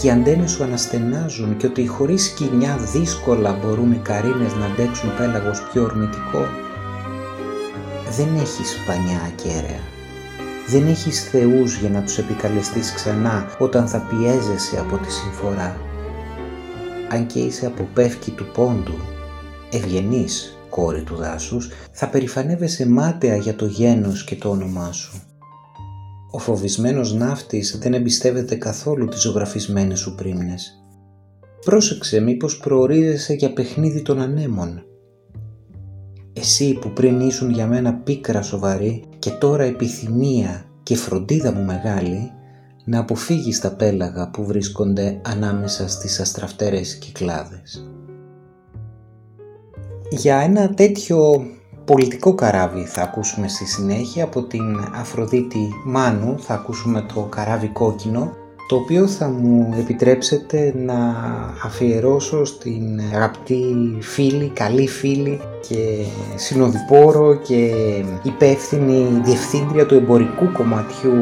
και 0.00 0.06
οι 0.06 0.10
αντένες 0.10 0.50
σου 0.50 0.64
αναστενάζουν 0.64 1.56
και 1.56 1.66
ότι 1.66 1.86
χωρίς 1.86 2.24
σκηνιά 2.24 2.76
δύσκολα 2.76 3.52
μπορούν 3.52 3.92
οι 3.92 4.00
καρίνες 4.02 4.54
να 4.54 4.66
αντέξουν 4.66 5.16
πέλαγος 5.16 5.62
πιο 5.72 5.82
ορμητικό. 5.82 6.46
Δεν 8.16 8.34
έχεις 8.34 8.76
πανιά 8.86 9.20
ακέραια. 9.26 9.80
Δεν 10.68 10.86
έχεις 10.86 11.22
θεούς 11.30 11.76
για 11.76 11.90
να 11.90 12.02
τους 12.02 12.18
επικαλεστείς 12.18 12.92
ξανά 12.92 13.46
όταν 13.58 13.88
θα 13.88 13.98
πιέζεσαι 13.98 14.78
από 14.78 14.96
τη 14.96 15.12
συμφορά. 15.12 15.76
Αν 17.08 17.26
και 17.26 17.38
είσαι 17.38 17.66
από 17.66 17.88
πεύκη 17.94 18.30
του 18.30 18.46
πόντου, 18.54 18.98
ευγενής 19.72 20.58
κόρη 20.70 21.02
του 21.02 21.16
δάσους, 21.16 21.70
θα 21.92 22.08
περηφανεύεσαι 22.08 22.88
μάταια 22.88 23.36
για 23.36 23.54
το 23.54 23.66
γένος 23.66 24.24
και 24.24 24.36
το 24.36 24.50
όνομά 24.50 24.92
σου. 24.92 25.27
Ο 26.30 26.38
φοβισμένος 26.38 27.14
ναύτης 27.14 27.78
δεν 27.78 27.94
εμπιστεύεται 27.94 28.54
καθόλου 28.54 29.08
τις 29.08 29.20
ζωγραφισμένες 29.20 29.98
σου 29.98 30.14
πρίμνες. 30.14 30.82
Πρόσεξε 31.64 32.20
μήπως 32.20 32.58
προορίζεσαι 32.58 33.32
για 33.32 33.52
παιχνίδι 33.52 34.02
των 34.02 34.20
ανέμων. 34.20 34.82
Εσύ 36.32 36.78
που 36.80 36.92
πριν 36.92 37.20
ήσουν 37.20 37.50
για 37.50 37.66
μένα 37.66 37.94
πίκρα 37.94 38.42
σοβαρή 38.42 39.04
και 39.18 39.30
τώρα 39.30 39.62
επιθυμία 39.64 40.64
και 40.82 40.96
φροντίδα 40.96 41.52
μου 41.52 41.64
μεγάλη, 41.64 42.32
να 42.84 42.98
αποφύγεις 42.98 43.60
τα 43.60 43.72
πέλαγα 43.72 44.30
που 44.30 44.44
βρίσκονται 44.44 45.20
ανάμεσα 45.24 45.88
στις 45.88 46.20
αστραφτέρες 46.20 46.94
κυκλάδες. 46.94 47.92
Για 50.10 50.36
ένα 50.36 50.74
τέτοιο 50.74 51.46
πολιτικό 51.92 52.34
καράβι 52.34 52.84
θα 52.84 53.02
ακούσουμε 53.02 53.48
στη 53.48 53.66
συνέχεια. 53.66 54.24
Από 54.24 54.42
την 54.42 54.90
Αφροδίτη 54.94 55.68
Μάνου, 55.84 56.34
θα 56.38 56.54
ακούσουμε 56.54 57.04
το 57.14 57.20
καράβι 57.20 57.68
κόκκινο 57.68 58.32
το 58.68 58.76
οποίο 58.76 59.06
θα 59.06 59.28
μου 59.28 59.74
επιτρέψετε 59.78 60.74
να 60.76 61.16
αφιερώσω 61.64 62.44
στην 62.44 63.00
αγαπητή 63.14 63.64
φίλη, 64.00 64.48
καλή 64.48 64.88
φίλη 64.88 65.40
και 65.68 66.04
συνοδοιπόρο 66.36 67.34
και 67.34 67.70
υπεύθυνη 68.22 69.20
διευθύντρια 69.24 69.86
του 69.86 69.94
εμπορικού 69.94 70.52
κομματιού 70.52 71.14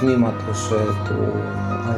τμήματος 0.00 0.70
ε, 0.70 1.08
του 1.08 1.18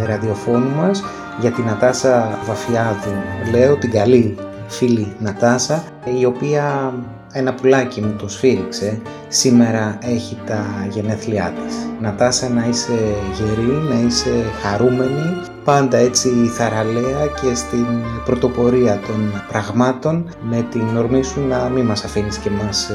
ραδιοφώνου 0.07 0.71
μας 0.77 1.03
για 1.41 1.51
την 1.51 1.65
Νατάσα 1.65 2.39
Βαφιάδου, 2.47 3.13
λέω 3.53 3.77
την 3.77 3.91
καλή 3.91 4.37
φίλη 4.69 5.13
Νατάσα, 5.19 5.85
η 6.21 6.25
οποία 6.25 6.93
ένα 7.33 7.55
πουλάκι 7.55 8.01
μου 8.01 8.15
το 8.19 8.29
σφύριξε, 8.29 9.01
σήμερα 9.29 9.99
έχει 10.03 10.39
τα 10.47 10.87
γενέθλιά 10.91 11.53
της. 11.65 11.75
Νατάσα 12.01 12.49
να 12.49 12.67
είσαι 12.67 12.99
γερή, 13.37 13.73
να 13.89 14.07
είσαι 14.07 14.45
χαρούμενη, 14.63 15.41
πάντα 15.65 15.97
έτσι 15.97 16.29
θαραλέα 16.29 17.27
και 17.43 17.55
στην 17.55 17.87
πρωτοπορία 18.25 19.01
των 19.07 19.43
πραγμάτων 19.49 20.31
με 20.41 20.67
την 20.71 20.97
ορμή 20.97 21.23
σου 21.23 21.47
να 21.47 21.69
μην 21.69 21.85
μας 21.85 22.05
αφήνεις 22.05 22.39
και 22.39 22.51
μας 22.51 22.89
ε, 22.89 22.95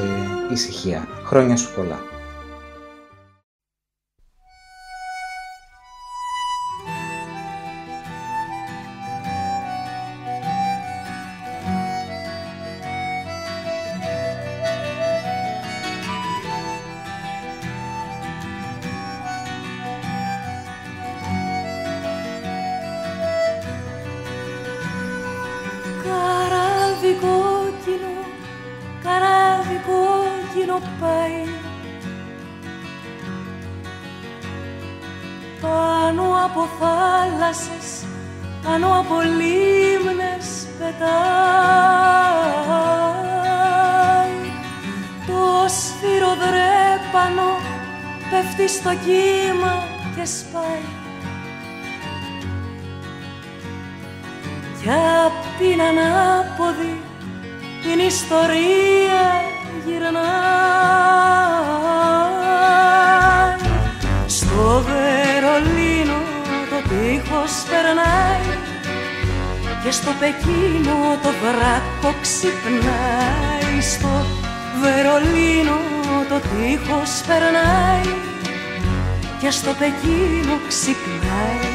ησυχία. 0.54 1.08
Χρόνια 1.24 1.56
σου 1.56 1.70
πολλά. 1.76 2.15
έχω 72.06 72.16
ξυπνάει 72.22 73.82
στο 73.82 74.26
Βερολίνο 74.82 75.80
το 76.30 76.40
τείχος 76.40 77.22
περνάει 77.28 78.16
και 79.42 79.52
στο 79.52 79.72
Πεκίνο 79.80 80.60
ξυπνάει. 80.68 81.75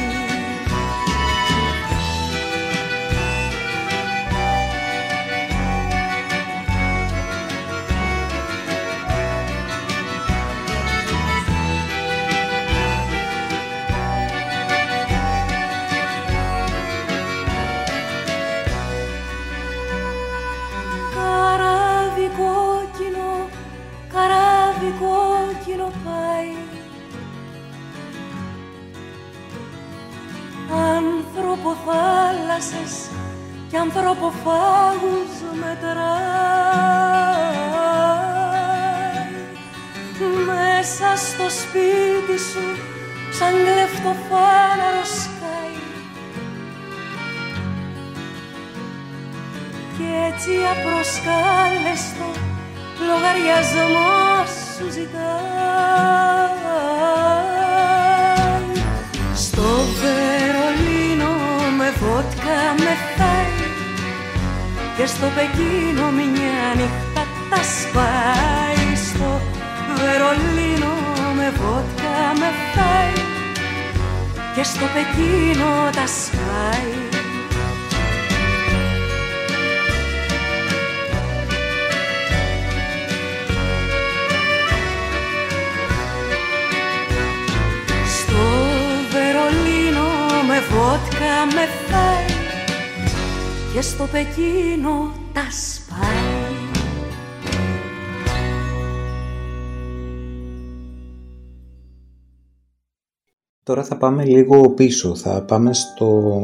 Τώρα 103.71 103.83
θα 103.83 103.97
πάμε 103.97 104.25
λίγο 104.25 104.69
πίσω, 104.69 105.15
θα 105.15 105.41
πάμε 105.43 105.73
στο 105.73 106.41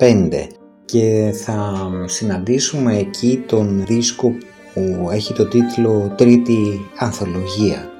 1975 0.00 0.46
και 0.84 1.32
θα 1.44 1.88
συναντήσουμε 2.04 2.98
εκεί 2.98 3.44
τον 3.46 3.84
δίσκο 3.86 4.32
που 4.74 5.08
έχει 5.10 5.32
το 5.32 5.46
τίτλο 5.46 6.14
«Τρίτη 6.16 6.80
Ανθολογία». 6.98 7.90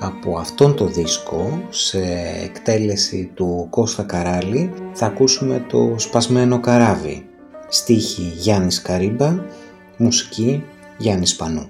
Από 0.00 0.38
αυτόν 0.38 0.74
το 0.74 0.86
δίσκο, 0.86 1.62
σε 1.68 2.00
εκτέλεση 2.44 3.30
του 3.34 3.66
Κώστα 3.70 4.02
Καράλη, 4.02 4.72
θα 4.92 5.06
ακούσουμε 5.06 5.64
το 5.68 5.94
«Σπασμένο 5.96 6.60
καράβι». 6.60 7.26
Στίχη 7.68 8.32
Γιάννης 8.36 8.82
Καρύμπα, 8.82 9.34
μουσική 9.96 10.64
Γιάννης 10.98 11.36
Πανού. 11.36 11.68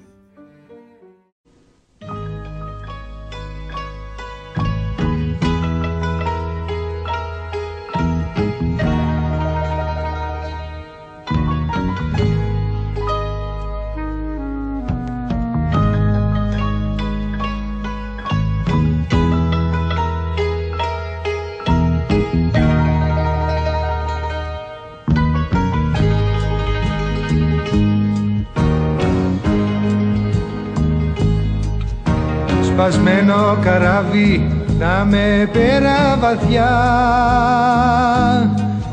Σπασμένο 33.52 33.56
καράβι 33.60 34.50
να 34.78 35.04
με 35.04 35.48
πέρα 35.52 36.16
βαθιά. 36.20 36.70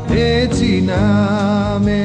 Έτσι 0.08 0.84
να 0.86 1.78
με 1.78 2.04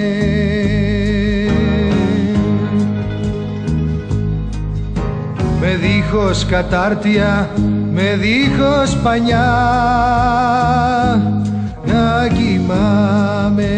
με 5.60 5.80
δίχως 5.82 6.45
κατάρτια 6.45 7.49
με 7.93 8.18
δίχως 8.20 8.97
πανιά 9.03 9.51
να 11.86 12.28
κοιμάμαι. 12.28 13.70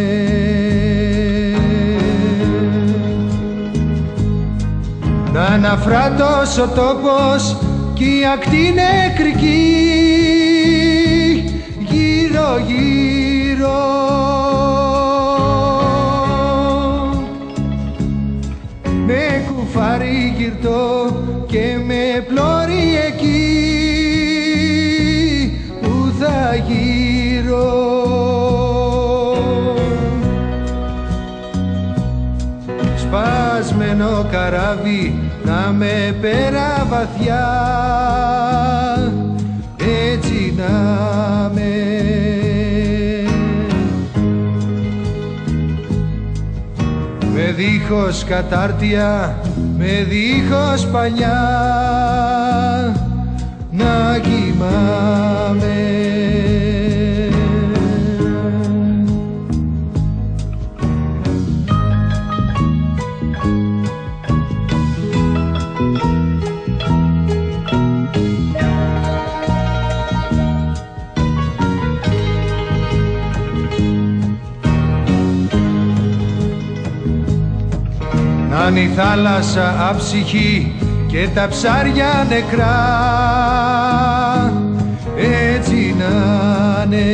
Να 5.33 5.43
αναφράτως 5.45 6.57
ο 6.57 6.67
τόπος 6.67 7.66
κι 7.97 8.19
η 8.19 8.25
ακτή 8.33 8.73
νεκρική 8.73 9.57
γύρω 11.79 12.57
γύρω. 12.67 13.85
Με 19.05 19.43
κουφάρι 19.47 20.33
γυρτό 20.37 21.15
και 21.45 21.77
με 21.85 22.25
πλώρη 22.27 22.97
εκεί 23.07 23.57
που 25.81 26.13
θα 26.19 26.55
γύρω. 26.55 27.75
Σπασμένο 32.97 34.27
καράβι 34.31 35.26
να 35.67 35.73
με 35.73 36.15
πέρα 36.21 36.85
βαθιά. 36.89 37.45
Έτσι 39.77 40.53
να 40.57 41.51
με 41.53 41.61
με 47.33 47.51
δίχως 47.55 48.23
κατάρτια 48.23 49.39
με 49.77 50.05
δίχως 50.09 50.87
παλιά 50.87 51.39
να 53.71 54.19
κοιμάμαι 54.19 55.75
Αν 78.67 78.75
η 78.75 78.91
θάλασσα 78.95 79.89
αψυχή 79.89 80.75
και 81.07 81.27
τα 81.33 81.47
ψάρια 81.47 82.25
νεκρά 82.29 82.75
έτσι 85.15 85.95
να 85.97 86.83
είναι. 86.83 87.05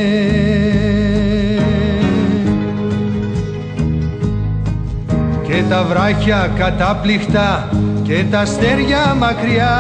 Και 5.48 5.64
τα 5.70 5.84
βράχια 5.84 6.52
κατάπληκτα 6.58 7.70
και 8.04 8.26
τα 8.32 8.40
αστέρια 8.40 9.16
μακριά 9.20 9.78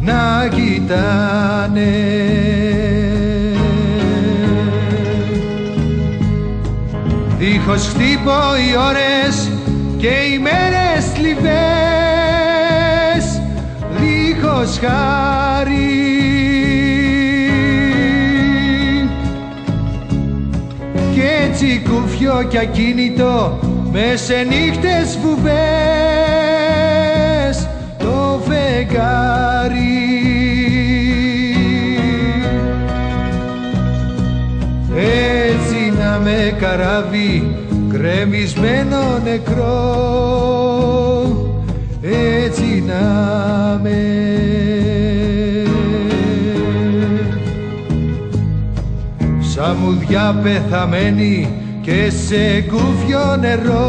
να 0.00 0.48
κοιτάνε 0.48 1.92
Δίχως 7.44 7.88
χτύπω 7.88 8.30
οι 8.30 8.76
ώρες 8.88 9.50
και 9.98 10.06
οι 10.06 10.38
μέρες 10.38 11.06
θλιβές 11.14 11.52
Δίχως 13.98 14.78
χάρη. 14.78 16.00
Κι 21.12 21.22
έτσι 21.44 21.82
κουφιό 21.88 22.42
κι 22.48 22.58
ακίνητο 22.58 23.58
μες 23.92 24.20
σε 24.20 24.46
νύχτες 24.48 25.18
βουβές 25.22 25.52
το 27.98 28.42
φεγγάρι 28.48 30.01
Έτσι 36.12 36.24
να 36.24 36.30
με 36.30 36.56
καράβι 36.58 37.56
κρεμισμένο 37.88 39.18
νεκρό. 39.24 39.70
Έτσι 42.02 42.84
να 42.86 43.80
με 43.82 43.96
σαν 49.40 49.76
μουδιά 49.76 50.40
πεθαμένη 50.42 51.48
και 51.80 52.10
σε 52.10 52.60
κούφιο 52.60 53.36
νερό. 53.40 53.80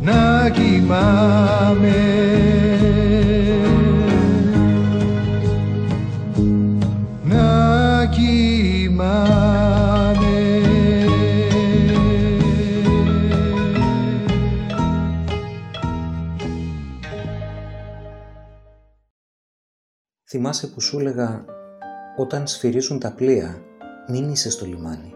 Να 0.00 0.50
κοιμάμαι 0.50 1.94
Θυμάσαι 20.34 20.66
που 20.66 20.80
σου 20.80 20.98
έλεγα 20.98 21.44
όταν 22.16 22.46
σφυρίζουν 22.46 22.98
τα 22.98 23.12
πλοία 23.12 23.62
μην 24.08 24.28
είσαι 24.30 24.50
στο 24.50 24.66
λιμάνι. 24.66 25.14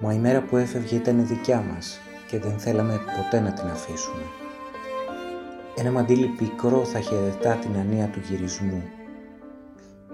Μα 0.00 0.12
η 0.12 0.18
μέρα 0.18 0.42
που 0.42 0.56
έφευγε 0.56 0.96
ήταν 0.96 1.26
δικιά 1.26 1.60
μας 1.60 1.98
και 2.28 2.38
δεν 2.38 2.58
θέλαμε 2.58 3.00
ποτέ 3.16 3.40
να 3.40 3.52
την 3.52 3.68
αφήσουμε. 3.68 4.22
Ένα 5.76 5.90
μαντίλι 5.90 6.26
πικρό 6.26 6.84
θα 6.84 7.00
χαιρετά 7.00 7.54
την 7.54 7.76
ανία 7.76 8.08
του 8.08 8.20
γυρισμού 8.28 8.82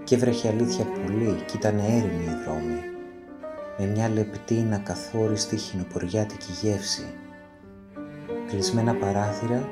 και 0.03 0.17
βρέχε 0.17 0.47
αλήθεια 0.47 0.85
πολύ 0.85 1.43
κι 1.45 1.57
ήταν 1.57 1.77
έρημοι 1.77 2.23
οι 2.23 2.43
δρόμοι 2.45 2.81
με 3.77 3.85
μια 3.85 4.09
λεπτή 4.09 4.55
να 4.55 4.77
καθόριστη 4.77 5.57
χινοποριάτικη 5.57 6.51
γεύση 6.61 7.13
κλεισμένα 8.47 8.95
παράθυρα 8.95 9.67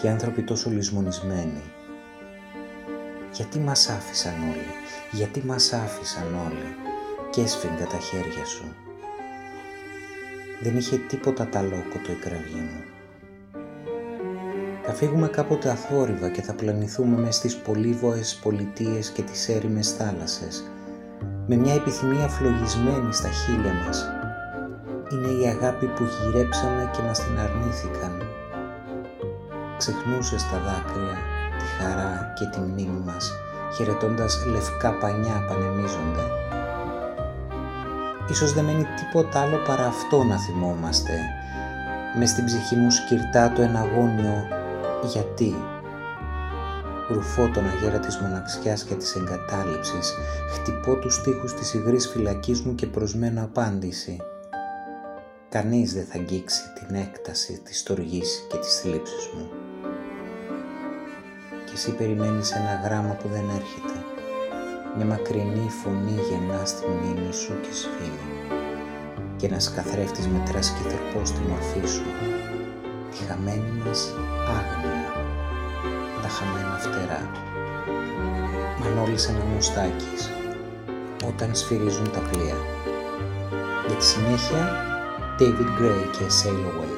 και 0.00 0.08
άνθρωποι 0.08 0.42
τόσο 0.42 0.70
λησμονισμένοι 0.70 1.62
γιατί 3.38 3.58
μας 3.58 3.88
άφησαν 3.88 4.34
όλοι, 4.42 4.72
γιατί 5.10 5.42
μας 5.46 5.72
άφησαν 5.72 6.34
όλοι 6.46 6.74
και 7.30 7.40
έσφιγγα 7.40 7.86
τα 7.86 7.98
χέρια 7.98 8.44
σου. 8.44 8.64
Δεν 10.62 10.76
είχε 10.76 10.96
τίποτα 10.96 11.48
ταλόκοτο 11.48 12.12
η 12.12 12.14
κραυγή 12.14 12.60
μου. 12.60 12.82
Θα 14.82 14.92
φύγουμε 14.92 15.28
κάποτε 15.28 15.70
αθόρυβα 15.70 16.28
και 16.28 16.42
θα 16.42 16.54
πλανηθούμε 16.54 17.16
μες 17.16 17.34
στις 17.36 17.56
πολύβοες 17.56 18.38
πολιτείες 18.42 19.10
και 19.10 19.22
τις 19.22 19.48
έρημες 19.48 19.92
θάλασσες 19.92 20.70
με 21.46 21.56
μια 21.56 21.74
επιθυμία 21.74 22.28
φλογισμένη 22.28 23.12
στα 23.12 23.28
χείλια 23.28 23.72
μας. 23.72 24.06
Είναι 25.12 25.42
η 25.42 25.46
αγάπη 25.46 25.86
που 25.86 26.04
γυρέψαμε 26.04 26.90
και 26.92 27.02
μας 27.02 27.24
την 27.24 27.38
αρνήθηκαν. 27.38 28.22
Ξεχνούσες 29.76 30.42
τα 30.42 30.58
δάκρυα, 30.58 31.16
τη 31.16 31.37
χαρά 31.78 32.32
και 32.34 32.44
τη 32.44 32.58
μνήμη 32.58 33.02
μας, 33.04 33.32
χαιρετώντας 33.74 34.44
λευκά 34.46 34.92
πανιά 34.92 35.44
πανεμίζονται. 35.48 36.24
Ίσως 38.30 38.52
δεν 38.52 38.64
μένει 38.64 38.86
τίποτα 38.96 39.40
άλλο 39.40 39.56
παρά 39.66 39.86
αυτό 39.86 40.24
να 40.24 40.38
θυμόμαστε. 40.38 41.12
Μες 42.18 42.30
στην 42.30 42.44
ψυχή 42.44 42.76
μου 42.76 42.90
σκυρτά 42.90 43.52
το 43.52 43.62
εναγώνιο 43.62 44.46
«Γιατί» 45.12 45.54
ρουφώ 47.08 47.48
τον 47.48 47.66
αγέρα 47.66 47.98
της 47.98 48.16
μοναξιάς 48.16 48.84
και 48.84 48.94
της 48.94 49.14
εγκατάλειψης, 49.14 50.14
χτυπώ 50.50 50.94
τους 50.94 51.20
τοίχους 51.22 51.54
της 51.54 51.74
υγρής 51.74 52.08
φυλακής 52.08 52.60
μου 52.60 52.74
και 52.74 52.86
προσμένω 52.86 53.42
απάντηση. 53.42 54.16
Κανείς 55.48 55.94
δεν 55.94 56.04
θα 56.04 56.18
αγγίξει 56.18 56.62
την 56.72 56.94
έκταση 56.94 57.60
της 57.64 57.78
στοργής 57.78 58.46
και 58.50 58.56
της 58.56 58.80
θλίψης 58.80 59.28
μου. 59.34 59.67
Και 61.78 61.84
εσύ 61.86 61.96
περιμένεις 61.96 62.50
ένα 62.50 62.80
γράμμα 62.84 63.14
που 63.14 63.28
δεν 63.28 63.46
έρχεται. 63.58 63.96
Μια 64.96 65.04
μακρινή 65.04 65.70
φωνή 65.82 66.16
γεννά 66.28 66.64
στη 66.64 66.86
μνήμη 66.86 67.32
σου 67.32 67.60
και 67.60 67.72
σφήνει. 67.80 68.28
Και 69.36 69.46
ένας 69.46 69.72
καθρέφτης 69.74 70.28
μετράς 70.28 70.66
σκυθροπό 70.66 71.24
στη 71.24 71.40
μορφή 71.48 71.86
σου. 71.94 72.06
Τη 73.10 73.16
χαμένη 73.26 73.82
μας 73.84 74.14
άγνοια 74.58 75.10
τα 76.22 76.28
χαμένα 76.28 76.76
φτερά. 76.78 77.22
Μανώλης 78.80 79.28
Αναμουστάκης 79.28 80.30
όταν 81.26 81.54
σφυρίζουν 81.54 82.10
τα 82.10 82.20
πλοία. 82.30 82.56
Για 83.86 83.96
τη 83.96 84.04
συνέχεια, 84.04 84.62
David 85.38 85.70
Gray 85.78 86.02
και 86.16 86.24
Sail 86.38 86.64
Away. 86.70 86.97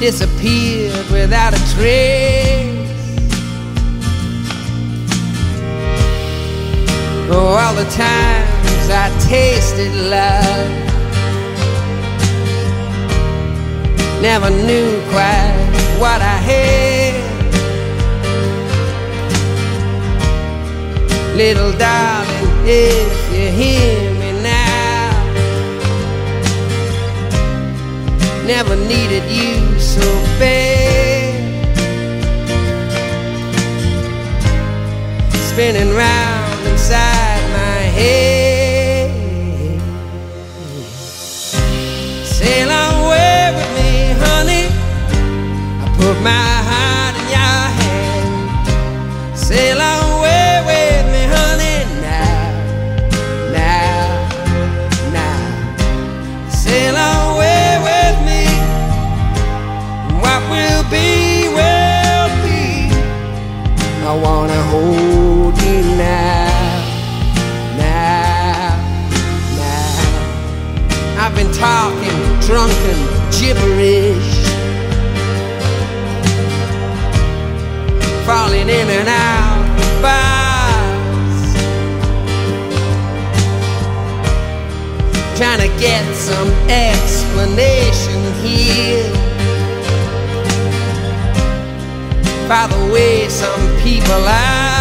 Disappeared 0.00 1.10
without 1.10 1.52
a 1.52 1.60
trace. 1.74 2.74
Oh, 7.30 7.54
all 7.60 7.74
the 7.74 7.84
times 7.90 8.88
I 8.88 9.10
tasted 9.28 9.94
love. 10.08 10.70
Never 14.22 14.48
knew 14.48 15.02
quite 15.10 15.70
what 15.98 16.22
I 16.22 16.38
had. 16.48 17.14
Little 21.36 21.72
darling, 21.72 22.66
if 22.66 23.34
you 23.34 23.50
hear 23.50 24.09
never 28.56 28.74
needed 28.74 29.22
you 29.30 29.78
so 29.78 30.02
bad. 30.40 31.38
Spinning 35.50 35.94
round 35.94 36.66
inside 36.66 37.42
my 37.60 37.80
head. 37.98 39.10
Sail 42.26 42.70
away 42.70 43.52
with 43.56 43.70
me, 43.78 43.90
honey. 44.24 44.66
I 45.82 45.86
put 46.00 46.16
my 46.20 46.59
talking 71.60 72.20
drunken 72.40 72.98
gibberish, 73.30 74.32
falling 78.24 78.68
in 78.68 78.88
and 78.88 79.08
out 79.08 79.78
of 79.84 80.02
bars, 80.02 81.40
trying 85.38 85.60
to 85.60 85.68
get 85.78 86.04
some 86.14 86.50
explanation 86.70 88.20
here. 88.42 89.12
By 92.48 92.66
the 92.68 92.92
way, 92.92 93.28
some 93.28 93.62
people 93.82 94.24
are. 94.24 94.80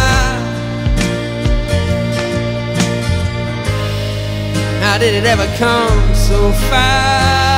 How 4.82 4.98
did 4.98 5.14
it 5.14 5.26
ever 5.26 5.46
come 5.58 6.19
so 6.30 6.52
fast. 6.70 7.49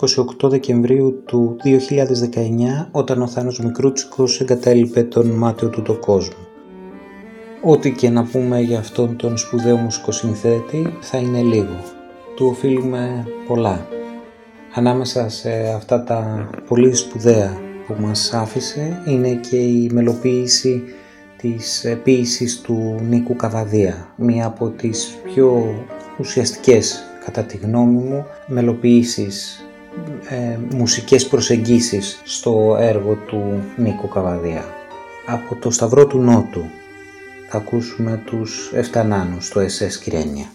28 0.00 0.48
Δεκεμβρίου 0.50 1.22
του 1.26 1.56
2019 1.64 1.68
όταν 2.90 3.22
ο 3.22 3.26
Θάνος 3.26 3.60
Μικρούτσικος 3.60 4.40
εγκατέλειπε 4.40 5.02
τον 5.02 5.26
μάτιο 5.26 5.68
του 5.68 5.82
το 5.82 5.94
κόσμο. 5.94 6.36
Ό,τι 7.62 7.92
και 7.92 8.10
να 8.10 8.24
πούμε 8.24 8.60
για 8.60 8.78
αυτόν 8.78 9.16
τον 9.16 9.36
σπουδαίο 9.36 9.76
μουσικοσυνθέτη 9.76 10.92
θα 11.00 11.18
είναι 11.18 11.42
λίγο. 11.42 11.76
Του 12.36 12.46
οφείλουμε 12.46 13.26
πολλά. 13.46 13.86
Ανάμεσα 14.74 15.28
σε 15.28 15.50
αυτά 15.76 16.04
τα 16.04 16.50
πολύ 16.68 16.94
σπουδαία 16.94 17.58
που 17.86 17.94
μας 17.98 18.32
άφησε 18.32 19.02
είναι 19.06 19.34
και 19.34 19.56
η 19.56 19.90
μελοποίηση 19.92 20.82
της 21.36 21.86
ποίησης 22.02 22.60
του 22.60 23.00
Νίκου 23.08 23.36
Καβαδία, 23.36 24.12
μία 24.16 24.46
από 24.46 24.68
τις 24.68 25.18
πιο 25.24 25.74
ουσιαστικές 26.18 27.02
κατά 27.24 27.42
τη 27.42 27.56
γνώμη 27.56 28.02
μου 28.02 28.26
μελοποιήσεις, 28.46 29.67
ε, 30.28 30.58
μουσικές 30.76 31.26
προσεγγίσεις 31.26 32.20
στο 32.24 32.76
έργο 32.80 33.14
του 33.14 33.62
Νίκου 33.76 34.08
Καβαδία. 34.08 34.64
Από 35.26 35.54
το 35.54 35.70
Σταυρό 35.70 36.06
του 36.06 36.18
Νότου 36.18 36.64
θα 37.48 37.58
ακούσουμε 37.58 38.22
τους 38.24 38.70
Εφτανάνους 38.74 39.46
στο 39.46 39.60
SS 39.60 39.94
Κυρένια. 40.02 40.46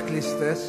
cristãs 0.00 0.67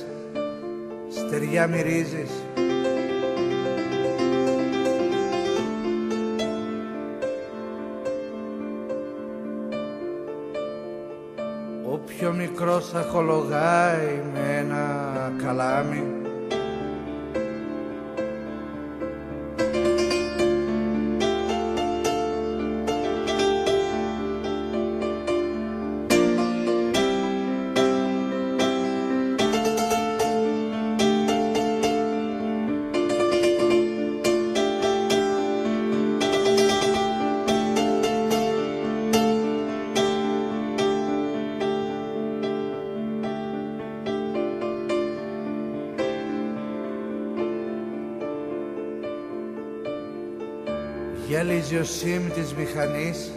Γέλιζε 51.30 51.78
ο 51.78 51.84
σίμ 51.84 52.30
της 52.34 52.54
μηχανής 52.54 53.32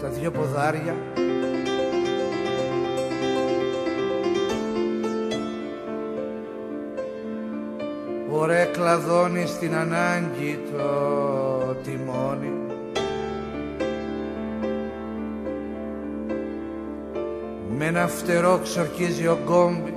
τα 0.00 0.08
δυο 0.08 0.30
ποδάρια. 0.30 0.96
Ωραία 8.30 8.64
κλαδώνει 8.64 9.46
στην 9.46 9.74
ανάγκη 9.74 10.58
το 10.72 11.76
τιμόνι. 11.82 12.52
Με 17.76 17.84
ένα 17.86 18.06
φτερό 18.06 18.60
ξορκίζει 18.62 19.26
ο 19.26 19.38
γκόμπι 19.44 19.94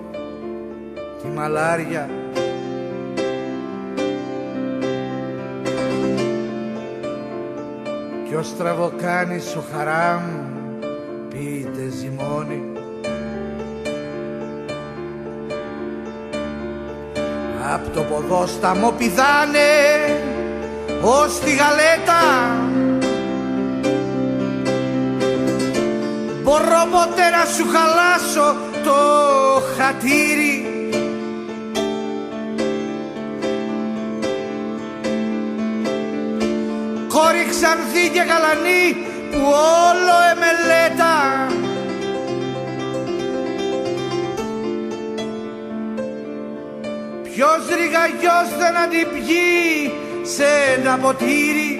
τη 1.22 1.28
μαλάρια 1.28 2.10
Ποιος 8.40 8.50
στραβοκάνει 8.50 9.40
σου 9.40 9.64
χαράμ 9.74 10.22
πείτε 11.30 11.90
ζυμώνει. 11.90 12.62
Απ' 17.74 17.94
το 17.94 18.02
ποδόσταμο 18.02 18.92
πηδάνε 18.92 19.70
ως 21.02 21.40
τη 21.40 21.52
γαλέτα. 21.56 22.22
Μπορώ 26.44 26.88
ποτέ 26.92 27.30
να 27.30 27.46
σου 27.46 27.66
χαλάσω 27.74 28.56
το 28.84 28.96
χατήρι 29.78 30.67
ξανθή 37.60 38.10
και 38.14 38.24
γαλανή 38.30 38.86
που 39.32 39.42
όλο 39.88 40.18
εμελέτα. 40.34 41.16
Ποιος 47.24 47.62
ρηγαγιός 47.80 48.48
δεν 48.60 48.78
αντιπιεί 48.84 49.92
σε 50.24 50.46
ένα 50.78 50.98
ποτήρι 50.98 51.77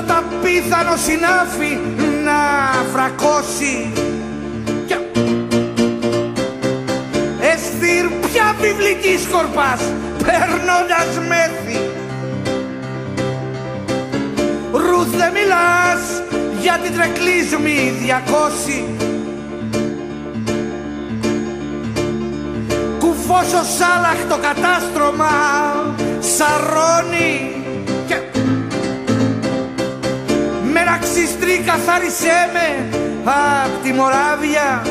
Τούτο 0.00 0.12
τα 0.12 0.24
πίθανο 0.42 0.96
συνάφη 0.96 1.78
να 2.24 2.38
φρακώσει. 2.92 3.92
Εστήρ 7.40 8.08
πια 8.08 8.56
βιβλική 8.60 9.18
σκορπάς 9.22 9.80
παίρνοντας 10.24 11.28
μέθη 11.28 11.80
Ρουθ 14.72 15.16
δεν 15.16 15.32
μιλάς 15.32 16.22
για 16.60 16.78
την 16.82 16.94
τρεκλίσμη 16.94 17.92
διακόση 18.02 18.84
Κουφός 22.98 23.52
ο 23.52 23.64
Σάλαχ 23.78 24.26
το 24.28 24.38
κατάστρωμα 24.42 25.30
σαρώνει 26.20 27.59
με 31.10 31.20
ραξιστρή 31.20 31.62
καθάρισέ 31.66 32.50
με 32.52 32.98
απ' 33.24 33.82
τη 33.82 33.92
Μοράβια. 33.92 34.82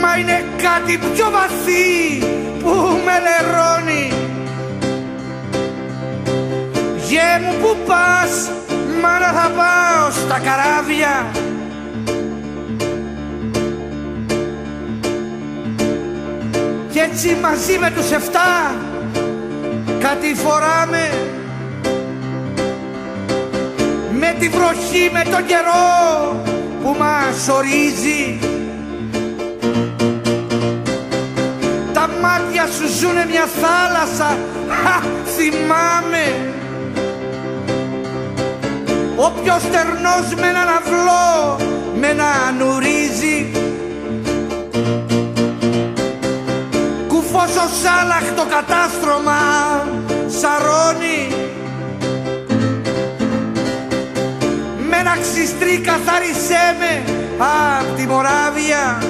Μα 0.00 0.16
είναι 0.18 0.44
κάτι 0.62 0.98
πιο 1.14 1.30
βαθύ 1.30 2.18
που 2.62 3.00
με 3.04 3.12
λερώνει 3.24 4.12
Γε 7.08 7.40
μου 7.42 7.54
που 7.60 7.76
πας, 7.86 8.50
μάνα 9.02 9.32
θα 9.32 9.50
πάω 9.56 10.10
στα 10.10 10.38
καράβια. 10.38 11.26
Κι 16.90 16.98
έτσι 16.98 17.36
μαζί 17.42 17.78
με 17.78 17.90
τους 17.90 18.10
εφτά 18.10 18.74
κάτι 19.98 20.34
φοράμε 20.34 21.33
τη 24.44 24.50
βροχή, 24.50 25.10
με 25.12 25.22
τον 25.30 25.46
καιρό 25.46 26.42
που 26.82 26.96
μας 26.98 27.48
ορίζει. 27.48 28.38
Τα 31.92 32.08
μάτια 32.22 32.66
σου 32.66 32.88
ζουνε 32.98 33.26
μια 33.30 33.46
θάλασσα, 33.60 34.38
χα, 34.68 35.00
θυμάμαι. 35.36 36.24
Όποιος 39.16 39.62
στερνός 39.62 40.34
με 40.40 40.46
έναν 40.46 40.68
αυλό 40.68 41.56
με 42.00 42.06
έναν 42.06 42.60
ουρίζει. 42.60 43.52
Κουφός 47.08 47.56
ο 47.64 47.68
Σάλαχ 47.82 48.34
το 48.36 48.44
κατάστρωμα 48.50 49.40
σαρώνει 50.26 51.33
Με 55.14 55.20
ένα 55.20 55.26
ξυστρί 55.28 55.78
καθάρισέ 55.78 56.76
με 56.78 57.12
απ' 57.38 57.96
τη 57.96 58.06
Μοράβια. 58.06 59.02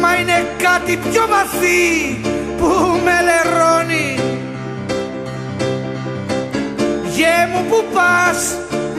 Μα 0.00 0.14
είναι 0.20 0.46
κάτι 0.62 0.96
πιο 1.10 1.26
βαθύ 1.28 2.20
που 2.58 3.00
με 3.04 3.16
λερώνει. 3.28 4.18
Γε 7.14 7.48
μου 7.52 7.64
που 7.68 7.84
πας, 7.94 8.56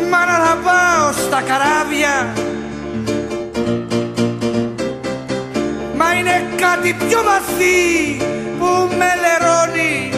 μάνα 0.09 0.45
θα 0.45 0.57
πάω 0.63 1.11
στα 1.11 1.41
καράβια. 1.41 2.33
Μα 5.97 6.13
είναι 6.13 6.45
κάτι 6.55 6.95
πιο 7.07 7.23
βαθύ 7.23 8.17
που 8.59 8.95
με 8.97 9.09
λερώνει 9.23 10.14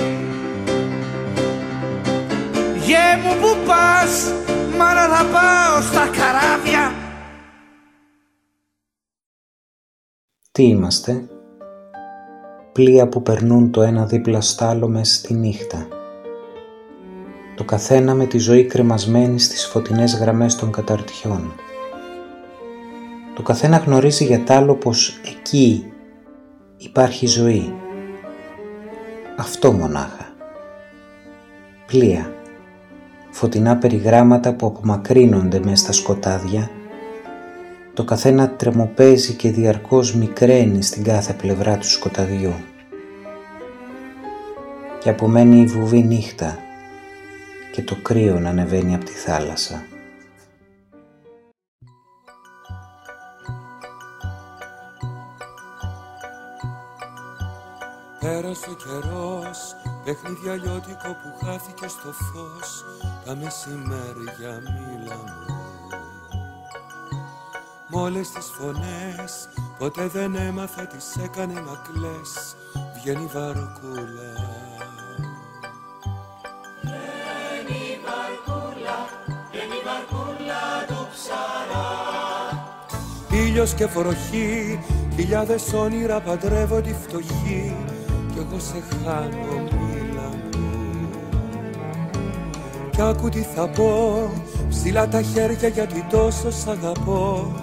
Γε 2.87 3.21
μου 3.23 3.41
που 3.41 3.65
πας, 3.65 4.31
μάνα 4.77 5.07
θα 5.07 5.23
πάω 5.23 5.81
στα 5.81 6.07
καράβια 6.07 6.91
Τι 10.51 10.63
είμαστε; 10.63 11.27
Πλοία 12.71 13.07
που 13.07 13.21
περνούν 13.21 13.71
το 13.71 13.81
ένα 13.81 14.05
δίπλα 14.05 14.41
στ' 14.41 14.61
άλλο 14.61 14.87
μέσα 14.87 15.13
στη 15.13 15.33
νύχτα 15.33 15.87
το 17.57 17.63
καθένα 17.63 18.13
με 18.13 18.25
τη 18.25 18.37
ζωή 18.37 18.65
κρεμασμένη 18.65 19.39
στις 19.39 19.65
φωτεινές 19.65 20.15
γραμμές 20.15 20.55
των 20.55 20.71
καταρτιών. 20.71 21.53
Το 23.35 23.41
καθένα 23.41 23.77
γνωρίζει 23.77 24.25
για 24.25 24.43
τ' 24.43 24.51
άλλο 24.51 24.75
πως 24.75 25.19
εκεί 25.25 25.93
υπάρχει 26.77 27.25
ζωή. 27.27 27.73
Αυτό 29.37 29.71
μονάχα. 29.71 30.25
Πλοία. 31.87 32.36
Φωτεινά 33.37 33.77
περιγράμματα 33.77 34.53
που 34.53 34.65
απομακρύνονται 34.65 35.59
μέσα 35.59 35.75
στα 35.75 35.91
σκοτάδια. 35.91 36.69
Το 37.93 38.03
καθένα 38.03 38.49
τρεμοπαίζει 38.49 39.33
και 39.33 39.51
διαρκώς 39.51 40.15
μικραίνει 40.15 40.83
στην 40.83 41.03
κάθε 41.03 41.33
πλευρά 41.33 41.77
του 41.77 41.89
σκοταδιού. 41.89 42.53
Και 44.99 45.09
απομένει 45.09 45.61
η 45.61 45.65
βουβή 45.65 46.03
νύχτα 46.03 46.57
και 47.71 47.81
το 47.81 47.95
κρύο 48.01 48.39
να 48.39 48.49
ανεβαίνει 48.49 48.95
από 48.95 49.05
τη 49.05 49.11
θάλασσα. 49.11 49.83
Πέρασε 58.19 58.69
ο 58.69 58.75
καιρός, 58.75 59.75
παιχνίδι 60.07 60.49
αλλιώτικο 60.49 61.09
που 61.21 61.45
χάθηκε 61.45 61.87
στο 61.87 62.11
φως 62.11 62.85
τα 63.25 63.35
μεσημέρια 63.35 64.61
μίλα 64.61 65.15
μου. 65.15 65.55
Μ' 67.89 67.95
όλες 67.95 68.29
τις 68.29 68.45
φωνές 68.45 69.49
ποτέ 69.77 70.07
δεν 70.07 70.35
έμαθα 70.35 70.87
τι 70.87 70.97
έκανε 71.23 71.53
να 71.53 71.61
κλαις. 71.61 72.55
Βγαίνει 72.95 73.29
βαρκούλα. 73.33 74.33
Ήλιος 83.31 83.73
και 83.73 83.85
βροχή 83.85 84.79
Χιλιάδες 85.15 85.73
όνειρα 85.73 86.19
παντρεύω 86.21 86.81
τη 86.81 86.93
φτωχή. 86.93 87.75
Κι 88.33 88.39
εγώ 88.39 88.59
σε 88.59 88.83
χάνω 89.03 89.76
Κι 92.97 93.03
άκου 93.03 93.29
τι 93.29 93.41
θα 93.41 93.67
πω. 93.67 94.29
Ψηλά 94.69 95.07
τα 95.07 95.21
χέρια 95.21 95.67
γιατί 95.67 96.05
τόσο 96.09 96.51
σ' 96.51 96.67
αγαπώ. 96.67 97.53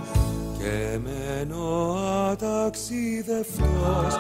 Και 0.59 0.99
μένω 1.05 1.97
αταξιδευτός. 2.31 4.15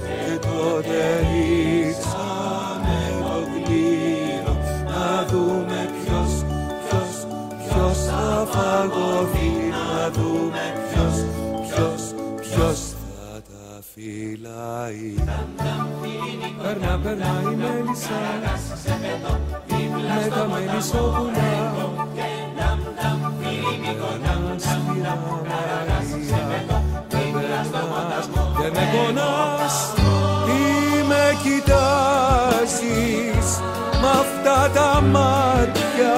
Και 0.00 0.38
τότε 0.46 1.18
ρίξαμε 1.18 2.98
το 3.20 3.62
κλήρο. 3.64 4.56
Να 4.84 5.24
δούμε 5.30 5.90
φαγωθεί. 8.46 9.50
Να 9.70 10.10
δούμε 10.10 10.64
ποιος, 10.90 11.16
ποιος, 11.66 12.14
ποιος 12.40 12.78
θα 12.78 13.42
τα 13.42 13.80
φυλάει. 13.94 15.14
Περνά, 16.66 16.98
περνά 17.02 17.32
η 17.42 17.44
μέλισσα. 17.54 18.20
Με 19.88 20.28
τα 20.30 20.46
μελισσόπουλα 20.46 21.48
δεν 28.60 28.72
με 28.72 28.84
πονάς 28.92 29.76
ή 30.46 30.48
με 31.08 31.24
κοιτάζεις 31.42 33.48
μ' 34.00 34.06
αυτά 34.06 34.70
τα 34.74 34.90
μάτια. 35.00 36.16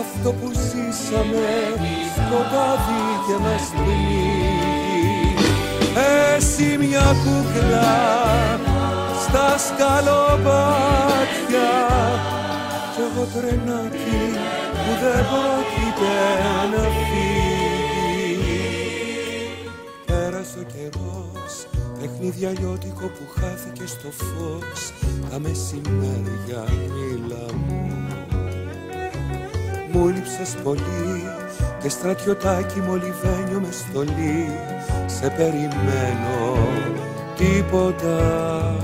Αυτό 0.00 0.28
που 0.32 0.48
ζήσαμε 0.52 1.54
σκοτάδι 2.14 3.04
και 3.26 3.36
με 3.42 3.54
πνίγει 3.74 5.34
Εσύ 6.36 6.68
μια 6.78 7.06
κούκλα 7.24 7.92
στα 9.32 9.58
σκαλοπάτια. 9.66 10.10
Κι 12.94 13.00
εγώ 13.06 13.24
τρενάκι 13.34 14.22
που 14.82 14.92
δεν 15.02 15.22
πρόκειται 15.30 16.14
να 16.72 16.82
φύγει. 16.96 18.66
Πέρασε 20.06 20.58
ο 20.58 20.66
καιρός 20.74 21.54
παιχνίδι 21.98 22.44
αλλιώτικο 22.46 23.06
που 23.06 23.40
χάθηκε 23.40 23.86
στο 23.86 24.10
φως. 24.10 24.92
Τα 25.30 25.38
μεσημέρια 25.38 26.62
μίλα 26.94 27.44
μου. 27.66 28.06
Μου 29.92 30.08
λείψες 30.08 30.56
πολύ 30.62 31.24
και 31.82 31.88
στρατιωτάκι 31.88 32.80
μολυβένιο 32.80 33.60
με 33.60 33.68
στολή. 33.70 34.48
Σε 35.06 35.28
περιμένω 35.36 36.56
τίποτα 37.36 38.81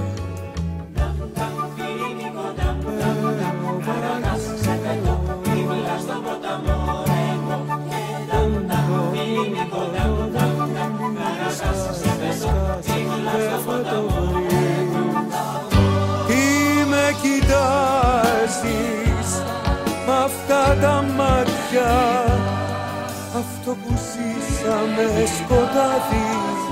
ζήσαμε 24.79 25.27
σκοτάδι 25.37 26.29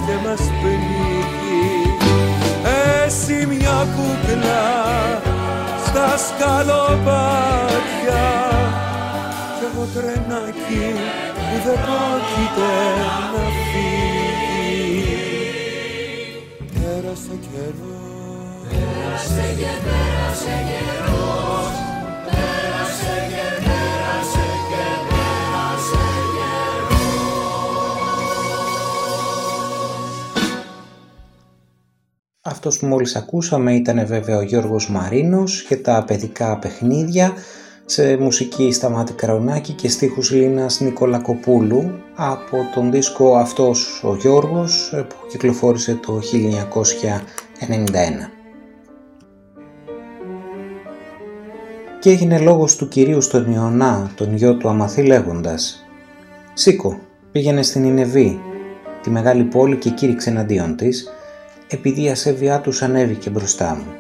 και 0.07 0.15
μας 0.29 0.43
πνίγει. 0.61 1.97
Εσύ 3.05 3.47
μια 3.47 3.87
κούκλα 3.97 4.67
στα 5.87 6.09
σκαλοπάτια 6.27 8.25
κι 9.59 9.65
εγώ 9.69 9.85
τρενάκι 9.95 10.87
που 11.35 11.57
δεν 11.65 11.79
πρόκειται 11.85 12.73
να 13.33 13.45
φύγει. 13.69 15.07
Πέρασε 16.73 17.37
καιρός. 17.47 18.67
Πέρασε 18.69 19.47
και 19.59 19.73
πέρασε 19.85 20.57
καιρός. 20.69 21.75
Πέρασε 22.27 23.15
και 23.33 23.47
πέρασε 23.63 23.86
Αυτός 32.49 32.79
που 32.79 32.87
μόλις 32.87 33.17
ακούσαμε 33.17 33.75
ήταν 33.75 34.07
βέβαια 34.07 34.37
ο 34.37 34.43
Γιώργος 34.43 34.91
Μαρίνος 34.91 35.63
και 35.63 35.77
τα 35.77 36.05
παιδικά 36.07 36.59
παιχνίδια 36.59 37.33
σε 37.85 38.17
μουσική 38.17 38.73
Σταμάτη 38.73 39.13
Κραουνάκη 39.13 39.73
και 39.73 39.89
στίχους 39.89 40.31
Λίνας 40.31 40.81
Νικολακοπούλου 40.81 41.91
από 42.15 42.57
τον 42.75 42.91
δίσκο 42.91 43.37
αυτός 43.37 44.03
ο 44.05 44.17
Γιώργος 44.17 44.93
που 45.09 45.15
κυκλοφόρησε 45.31 45.99
το 46.07 46.19
1991. 46.19 46.23
Και 52.01 52.11
έγινε 52.11 52.39
λόγος 52.39 52.77
του 52.77 52.89
κυρίου 52.89 53.21
στον 53.21 53.53
Ιωνά, 53.53 54.11
τον 54.15 54.35
γιο 54.35 54.57
του 54.57 54.69
Αμαθή 54.69 55.03
λέγοντας 55.03 55.87
«Σήκω, 56.55 56.99
πήγαινε 57.33 57.63
στην 57.63 57.85
Ινεβή, 57.85 58.41
τη 59.03 59.11
μεγάλη 59.11 59.45
πόλη 59.45 59.77
και 59.77 59.91
κήρυξε 59.91 60.31
εναντίον 60.31 60.77
της, 60.77 61.11
επειδή 61.69 62.03
η 62.03 62.11
ασέβειά 62.11 62.61
τους 62.61 62.83
ανέβηκε 62.83 63.31
μπροστά 63.31 63.75
μου». 63.75 63.95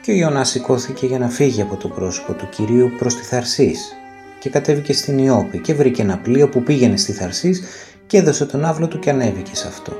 Και 0.00 0.14
ο 0.14 0.16
Ιωνάς 0.16 0.48
σηκώθηκε 0.48 1.06
για 1.06 1.18
να 1.18 1.28
φύγει 1.28 1.62
από 1.62 1.76
το 1.76 1.88
πρόσωπο 1.88 2.32
του 2.32 2.48
κυρίου 2.48 2.90
προς 2.98 3.16
τη 3.16 3.22
Θαρσής 3.22 3.92
και 4.38 4.50
κατέβηκε 4.50 4.92
στην 4.92 5.18
Ιώπη 5.18 5.58
και 5.58 5.74
βρήκε 5.74 6.02
ένα 6.02 6.18
πλοίο 6.18 6.48
που 6.48 6.62
πήγαινε 6.62 6.96
στη 6.96 7.12
Θαρσής 7.12 7.62
και 8.06 8.16
έδωσε 8.16 8.46
τον 8.46 8.64
άβλο 8.64 8.88
του 8.88 8.98
και 8.98 9.10
ανέβηκε 9.10 9.56
σε 9.56 9.66
αυτό. 9.66 9.92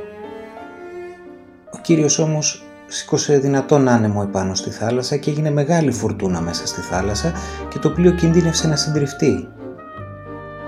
Ο 1.71 1.79
κύριος 1.83 2.19
όμως 2.19 2.65
σήκωσε 2.87 3.39
δυνατόν 3.39 3.89
άνεμο 3.89 4.25
επάνω 4.29 4.55
στη 4.55 4.71
θάλασσα 4.71 5.17
και 5.17 5.31
έγινε 5.31 5.51
μεγάλη 5.51 5.93
φουρτούνα 5.93 6.41
μέσα 6.41 6.67
στη 6.67 6.81
θάλασσα 6.81 7.33
και 7.69 7.79
το 7.79 7.91
πλοίο 7.91 8.13
κινδύνευσε 8.13 8.69
να 8.69 8.77
συντριφτεί. 8.77 9.49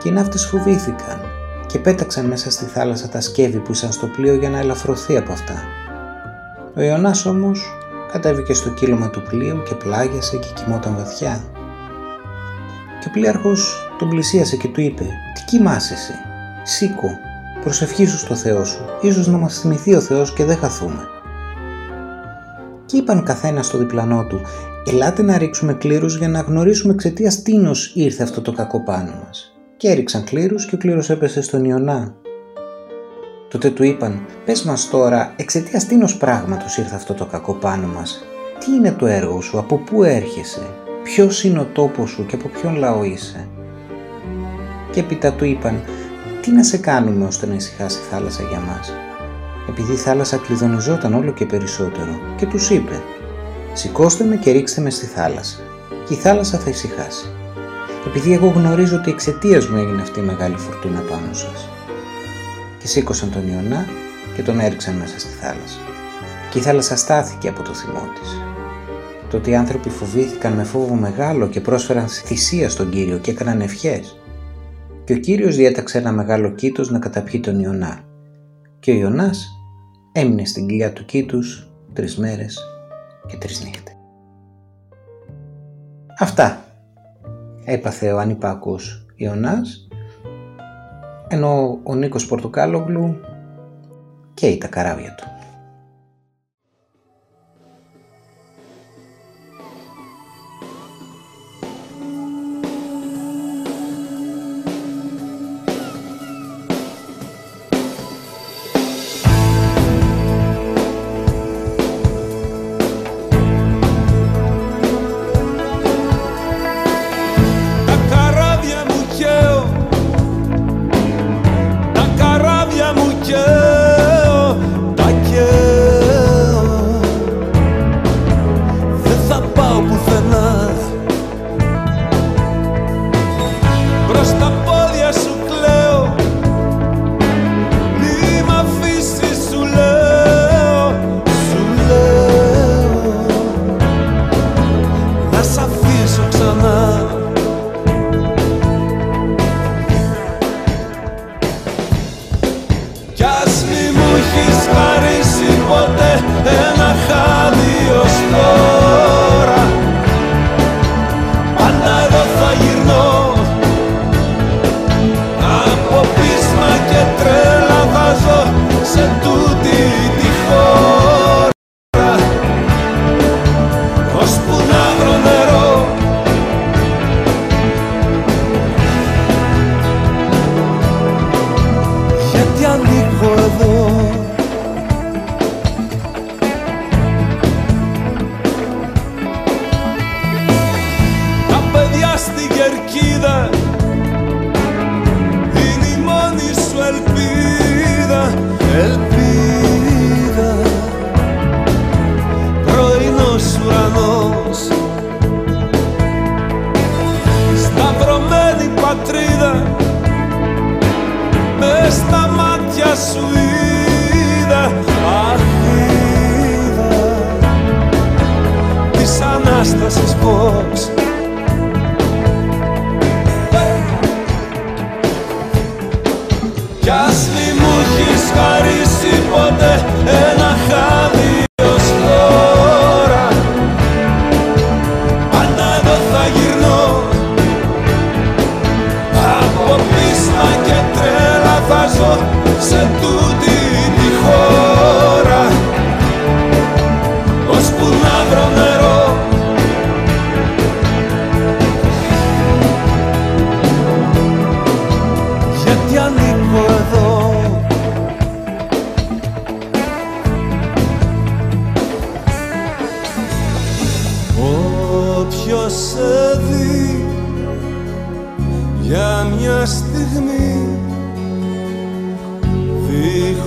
Και 0.02 0.08
οι 0.08 0.12
ναύτες 0.12 0.46
φοβήθηκαν 0.46 1.29
και 1.72 1.78
πέταξαν 1.78 2.26
μέσα 2.26 2.50
στη 2.50 2.64
θάλασσα 2.64 3.08
τα 3.08 3.20
σκεύη 3.20 3.58
που 3.58 3.72
ήσαν 3.72 3.92
στο 3.92 4.06
πλοίο 4.06 4.34
για 4.34 4.50
να 4.50 4.58
ελαφρωθεί 4.58 5.16
από 5.16 5.32
αυτά. 5.32 5.62
Ο 6.76 6.80
Ιωνάς 6.80 7.26
όμως 7.26 7.76
κατέβηκε 8.12 8.54
στο 8.54 8.70
κύλωμα 8.70 9.10
του 9.10 9.22
πλοίου 9.22 9.62
και 9.62 9.74
πλάγιασε 9.74 10.36
και 10.36 10.48
κοιμόταν 10.54 10.96
βαθιά. 10.96 11.44
Και 13.00 13.06
ο 13.08 13.10
πλοίαρχος 13.10 13.88
τον 13.98 14.08
πλησίασε 14.08 14.56
και 14.56 14.68
του 14.68 14.80
είπε 14.80 15.04
«Τι 15.34 15.44
κοιμάσαι 15.44 15.94
εσύ, 15.94 16.12
σήκω, 16.62 17.08
προσευχήσου 17.60 18.18
στο 18.18 18.34
Θεό 18.34 18.64
σου, 18.64 18.84
ίσως 19.00 19.26
να 19.26 19.38
μας 19.38 19.60
θυμηθεί 19.60 19.94
ο 19.94 20.00
Θεός 20.00 20.32
και 20.32 20.44
δεν 20.44 20.56
χαθούμε» 20.56 21.08
και 22.86 22.96
είπαν 22.96 23.24
καθένα 23.24 23.62
στο 23.62 23.78
διπλανό 23.78 24.24
του 24.24 24.40
«Ελάτε 24.86 25.22
να 25.22 25.38
ρίξουμε 25.38 25.74
κλήρους 25.74 26.16
για 26.16 26.28
να 26.28 26.40
γνωρίσουμε 26.40 26.92
εξαιτίας 26.92 27.42
τίνος 27.42 27.92
ήρθε 27.94 28.22
αυτό 28.22 28.40
το 28.40 28.52
κακό 28.52 28.80
πάνω 28.80 29.12
μας». 29.26 29.59
Και 29.80 29.88
έριξαν 29.88 30.24
κλήρους 30.24 30.66
και 30.66 30.74
ο 30.74 30.78
κλήρος 30.78 31.10
έπεσε 31.10 31.42
στον 31.42 31.64
Ιωνά. 31.64 32.14
Τότε 33.48 33.70
του 33.70 33.82
είπαν 33.82 34.26
«Πες 34.44 34.62
μας 34.62 34.88
τώρα 34.90 35.32
εξαιτίας 35.36 35.86
τίνος 35.86 36.16
πράγματος 36.16 36.76
ήρθε 36.76 36.94
αυτό 36.94 37.14
το 37.14 37.24
κακό 37.24 37.52
πάνω 37.52 37.86
μας. 37.86 38.24
Τι 38.58 38.72
είναι 38.72 38.92
το 38.92 39.06
έργο 39.06 39.40
σου, 39.40 39.58
από 39.58 39.76
πού 39.76 40.02
έρχεσαι, 40.02 40.66
ποιος 41.02 41.44
είναι 41.44 41.58
ο 41.58 41.66
τόπος 41.72 42.10
σου 42.10 42.26
και 42.26 42.34
από 42.34 42.48
ποιον 42.48 42.76
λαό 42.76 43.04
είσαι». 43.04 43.48
Και 44.92 45.00
έπειτα 45.00 45.32
του 45.32 45.44
είπαν 45.44 45.80
«Τι 46.42 46.50
να 46.50 46.62
σε 46.62 46.78
κάνουμε 46.78 47.26
ώστε 47.26 47.46
να 47.46 47.54
ησυχάσει 47.54 47.98
η 47.98 48.10
θάλασσα 48.10 48.42
για 48.42 48.60
μας» 48.60 48.92
επειδή 49.68 49.92
η 49.92 49.96
θάλασσα 49.96 50.36
κλειδονιζόταν 50.36 51.14
όλο 51.14 51.32
και 51.32 51.46
περισσότερο 51.46 52.20
και 52.36 52.46
τους 52.46 52.70
είπε 52.70 53.02
«Σηκώστε 53.72 54.24
με 54.24 54.36
και 54.36 54.50
ρίξτε 54.50 54.80
με 54.80 54.90
στη 54.90 55.06
θάλασσα 55.06 55.58
και 56.08 56.14
η 56.14 56.16
θάλασσα 56.16 56.58
θα 56.58 56.70
ησυχάσει, 56.70 57.26
επειδή 58.06 58.32
εγώ 58.32 58.46
γνωρίζω 58.46 58.96
ότι 58.96 59.10
εξαιτίας 59.10 59.68
μου 59.68 59.76
έγινε 59.76 60.02
αυτή 60.02 60.20
η 60.20 60.22
μεγάλη 60.22 60.56
φουρτούνα 60.56 61.00
πάνω 61.00 61.32
σας». 61.32 61.68
Και 62.78 62.86
σήκωσαν 62.86 63.30
τον 63.30 63.48
Ιωνά 63.48 63.86
και 64.34 64.42
τον 64.42 64.60
έριξαν 64.60 64.94
μέσα 64.94 65.18
στη 65.18 65.32
θάλασσα. 65.32 65.78
Και 66.50 66.58
η 66.58 66.62
θάλασσα 66.62 66.96
στάθηκε 66.96 67.48
από 67.48 67.62
το 67.62 67.74
θυμό 67.74 68.02
της. 68.20 68.42
Τότε 69.30 69.50
οι 69.50 69.54
άνθρωποι 69.54 69.90
φοβήθηκαν 69.90 70.52
με 70.52 70.64
φόβο 70.64 70.94
μεγάλο 70.94 71.48
και 71.48 71.60
πρόσφεραν 71.60 72.08
θυσία 72.08 72.68
στον 72.68 72.90
Κύριο 72.90 73.18
και 73.18 73.30
έκαναν 73.30 73.60
ευχές. 73.60 74.20
Και 75.04 75.12
ο 75.12 75.16
Κύριος 75.16 75.56
διέταξε 75.56 75.98
ένα 75.98 76.12
μεγάλο 76.12 76.50
κήτος 76.50 76.90
να 76.90 76.98
καταπιεί 76.98 77.40
τον 77.40 77.60
Ιωνά. 77.60 78.00
Και 78.80 78.90
ο 78.90 78.94
Ιωνάς 78.94 79.48
έμεινε 80.12 80.44
στην 80.44 80.66
κοιλιά 80.66 80.92
του 80.92 81.04
κήτους 81.04 81.70
τρεις 81.92 82.16
μέρες 82.16 82.58
και 83.26 83.36
τρεις 83.36 83.64
νύχτες. 83.64 83.94
Αυτά 86.18 86.64
έπαθε 87.70 88.12
ο 88.12 88.18
ανυπάκος 88.18 89.06
Ιωνάς 89.16 89.88
ενώ 91.28 91.80
ο 91.82 91.94
Νίκος 91.94 92.26
Πορτοκάλογλου 92.26 93.20
καίει 94.34 94.58
τα 94.58 94.66
καράβια 94.66 95.14
του. 95.14 95.39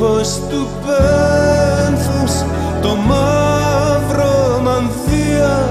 Δίχως 0.04 0.40
του 0.50 0.68
πένθους 0.86 2.34
το 2.82 2.96
μαύρο 2.96 4.62
μανδύα 4.64 5.70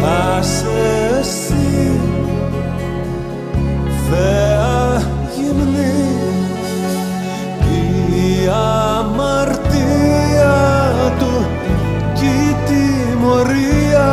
θα 0.00 0.42
σε 0.42 1.18
εσύ 1.20 2.00
θέα 4.10 5.02
γυμνή 5.36 6.04
η 8.10 8.48
αμαρτία 8.98 10.58
του 11.18 11.46
κι 12.14 12.26
η 12.26 12.56
τιμωρία 12.66 14.10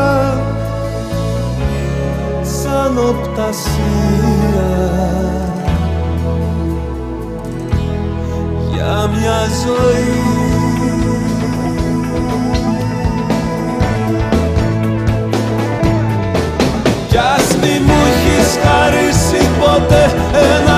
σαν 2.41 2.97
οπτασία 2.97 4.26
ζωή. 9.63 10.21
Κι 17.09 17.17
ας 17.17 17.55
μη 17.61 17.79
μου 17.85 17.97
έχεις 18.11 18.49
χαρίσει 18.63 19.49
ποτέ 19.59 20.03
ένα 20.53 20.76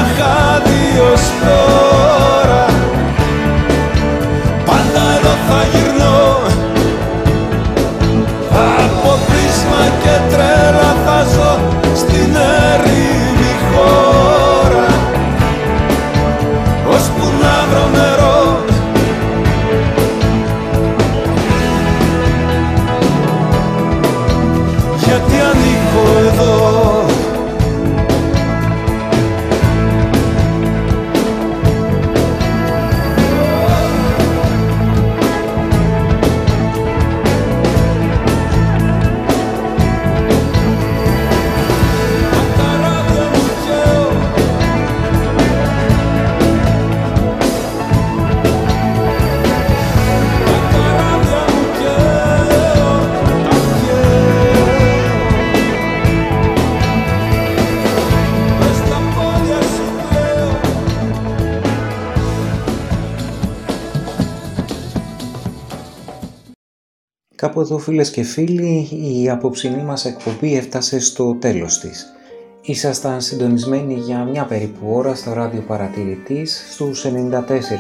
Κάπου 67.60 67.72
εδώ 67.72 67.84
φίλες 67.84 68.12
και 68.12 68.24
φίλοι 68.24 68.88
η 68.92 69.30
απόψινή 69.30 69.84
μας 69.84 70.06
εκπομπή 70.06 70.56
έφτασε 70.56 71.00
στο 71.00 71.36
τέλος 71.36 71.80
της. 71.80 72.14
Ήσασταν 72.62 73.22
συντονισμένοι 73.22 73.94
για 73.94 74.24
μια 74.24 74.46
περίπου 74.46 74.92
ώρα 74.92 75.16
στο 75.16 75.34
ράδιο 75.34 75.62
παρατηρητής 75.62 76.66
στους 76.72 77.06
94 77.06 77.12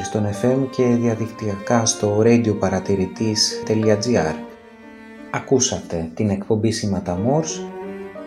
στον 0.03 0.25
FM 0.41 0.67
και 0.69 0.83
διαδικτυακά 0.83 1.85
στο 1.85 2.21
radioparatiritis.gr 2.25 4.35
Ακούσατε 5.31 6.09
την 6.13 6.29
εκπομπή 6.29 6.71
Σήματα 6.71 7.15
Μόρς 7.15 7.65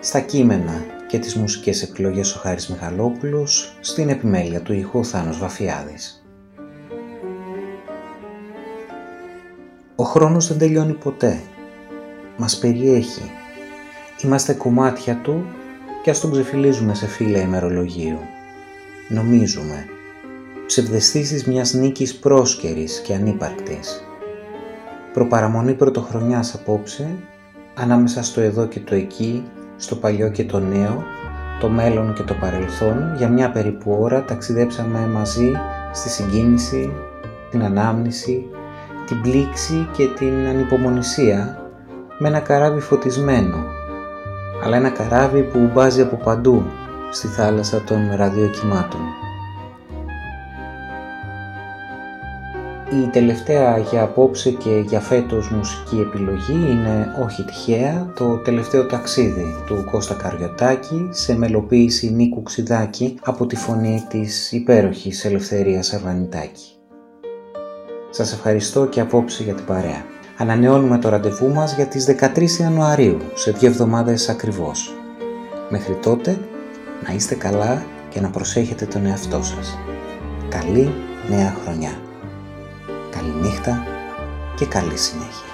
στα 0.01 0.21
κείμενα 0.21 0.85
και 1.09 1.19
τις 1.19 1.35
μουσικές 1.35 1.83
επιλογές 1.83 2.35
ο 2.35 2.39
Χάρης 2.39 2.69
Μιχαλόπουλος 2.69 3.77
στην 3.81 4.09
επιμέλεια 4.09 4.61
του 4.61 4.73
ηχού 4.73 5.05
Θάνος 5.05 5.39
Βαφιάδης. 5.39 6.22
Ο 9.97 10.05
χρόνος 10.05 10.49
δεν 10.49 10.59
τελειώνει 10.59 10.93
ποτέ. 10.93 11.41
Μας 12.37 12.59
περιέχει. 12.59 13.31
Είμαστε 14.25 14.53
κομμάτια 14.53 15.17
του 15.23 15.45
και 16.03 16.11
ας 16.11 16.21
τον 16.21 16.31
ξεφυλίζουμε 16.31 16.95
σε 16.95 17.07
φύλλα 17.07 17.41
ημερολογίου. 17.41 18.19
Νομίζουμε. 19.09 19.87
Ψευδεστήσεις 20.67 21.47
μιας 21.47 21.73
νίκης 21.73 22.17
πρόσκαιρης 22.17 23.01
και 23.01 23.15
ανύπαρκτης. 23.15 24.05
Προπαραμονή 25.13 25.75
πρωτοχρονιάς 25.75 26.55
απόψε, 26.55 27.09
ανάμεσα 27.75 28.23
στο 28.23 28.41
εδώ 28.41 28.67
και 28.67 28.81
το 28.81 28.95
εκεί, 28.95 29.45
στο 29.77 29.97
παλιό 29.97 30.31
και 30.31 30.45
το 30.45 30.59
νέο, 30.59 31.05
το 31.61 31.69
μέλλον 31.69 32.15
και 32.15 32.23
το 32.23 32.35
παρελθόν, 32.35 33.15
για 33.17 33.29
μια 33.29 33.51
περίπου 33.51 33.97
ώρα 34.01 34.25
ταξιδέψαμε 34.25 35.07
μαζί 35.07 35.53
στη 35.93 36.09
συγκίνηση, 36.09 36.93
την 37.51 37.63
ανάμνηση, 37.63 38.51
την 39.07 39.21
πλήξη 39.21 39.89
και 39.97 40.07
την 40.07 40.47
ανυπομονησία 40.47 41.63
με 42.19 42.29
ένα 42.29 42.41
καράβι 42.41 42.81
φωτισμένο, 42.81 43.65
αλλά 44.65 44.77
ένα 44.77 44.91
καράβι 44.91 45.43
που 45.43 45.71
μπάζει 45.75 46.01
από 46.01 46.17
παντού 46.17 46.63
στη 47.11 47.27
θάλασσα 47.27 47.83
των 47.83 48.11
ραδιοκυμάτων. 48.17 49.01
Η 53.03 53.07
τελευταία 53.07 53.79
για 53.79 54.03
απόψε 54.03 54.51
και 54.51 54.85
για 54.87 55.01
φέτος 55.01 55.51
μουσική 55.51 56.01
επιλογή 56.01 56.71
είναι 56.71 57.15
όχι 57.25 57.45
τυχαία 57.45 58.13
το 58.17 58.37
τελευταίο 58.37 58.87
ταξίδι 58.87 59.55
του 59.67 59.85
Κώστα 59.91 60.15
Καριωτάκη 60.15 61.09
σε 61.11 61.37
μελοποίηση 61.37 62.13
Νίκου 62.13 62.43
Ξιδάκη 62.43 63.19
από 63.23 63.47
τη 63.47 63.57
φωνή 63.57 64.05
της 64.09 64.53
υπέροχης 64.53 65.25
Ελευθερίας 65.25 65.93
Αρβανιτάκη. 65.93 66.72
Σας 68.15 68.33
ευχαριστώ 68.33 68.87
και 68.87 69.01
απόψε 69.01 69.43
για 69.43 69.55
την 69.55 69.65
παρέα. 69.65 70.05
Ανανεώνουμε 70.37 70.99
το 70.99 71.09
ραντεβού 71.09 71.49
μας 71.49 71.75
για 71.75 71.87
τις 71.87 72.05
13 72.05 72.59
Ιανουαρίου, 72.61 73.19
σε 73.35 73.51
δύο 73.51 73.69
εβδομάδες 73.69 74.29
ακριβώς. 74.29 74.95
Μέχρι 75.69 75.95
τότε, 75.95 76.39
να 77.07 77.15
είστε 77.15 77.35
καλά 77.35 77.85
και 78.09 78.21
να 78.21 78.31
προσέχετε 78.31 78.87
τον 78.87 79.07
εαυτό 79.07 79.43
σας. 79.43 79.79
Καλή 80.49 80.95
νέα 81.29 81.57
χρονιά. 81.65 81.93
Καληνύχτα 83.11 83.87
και 84.57 84.67
καλή 84.67 84.97
συνέχεια. 84.97 85.52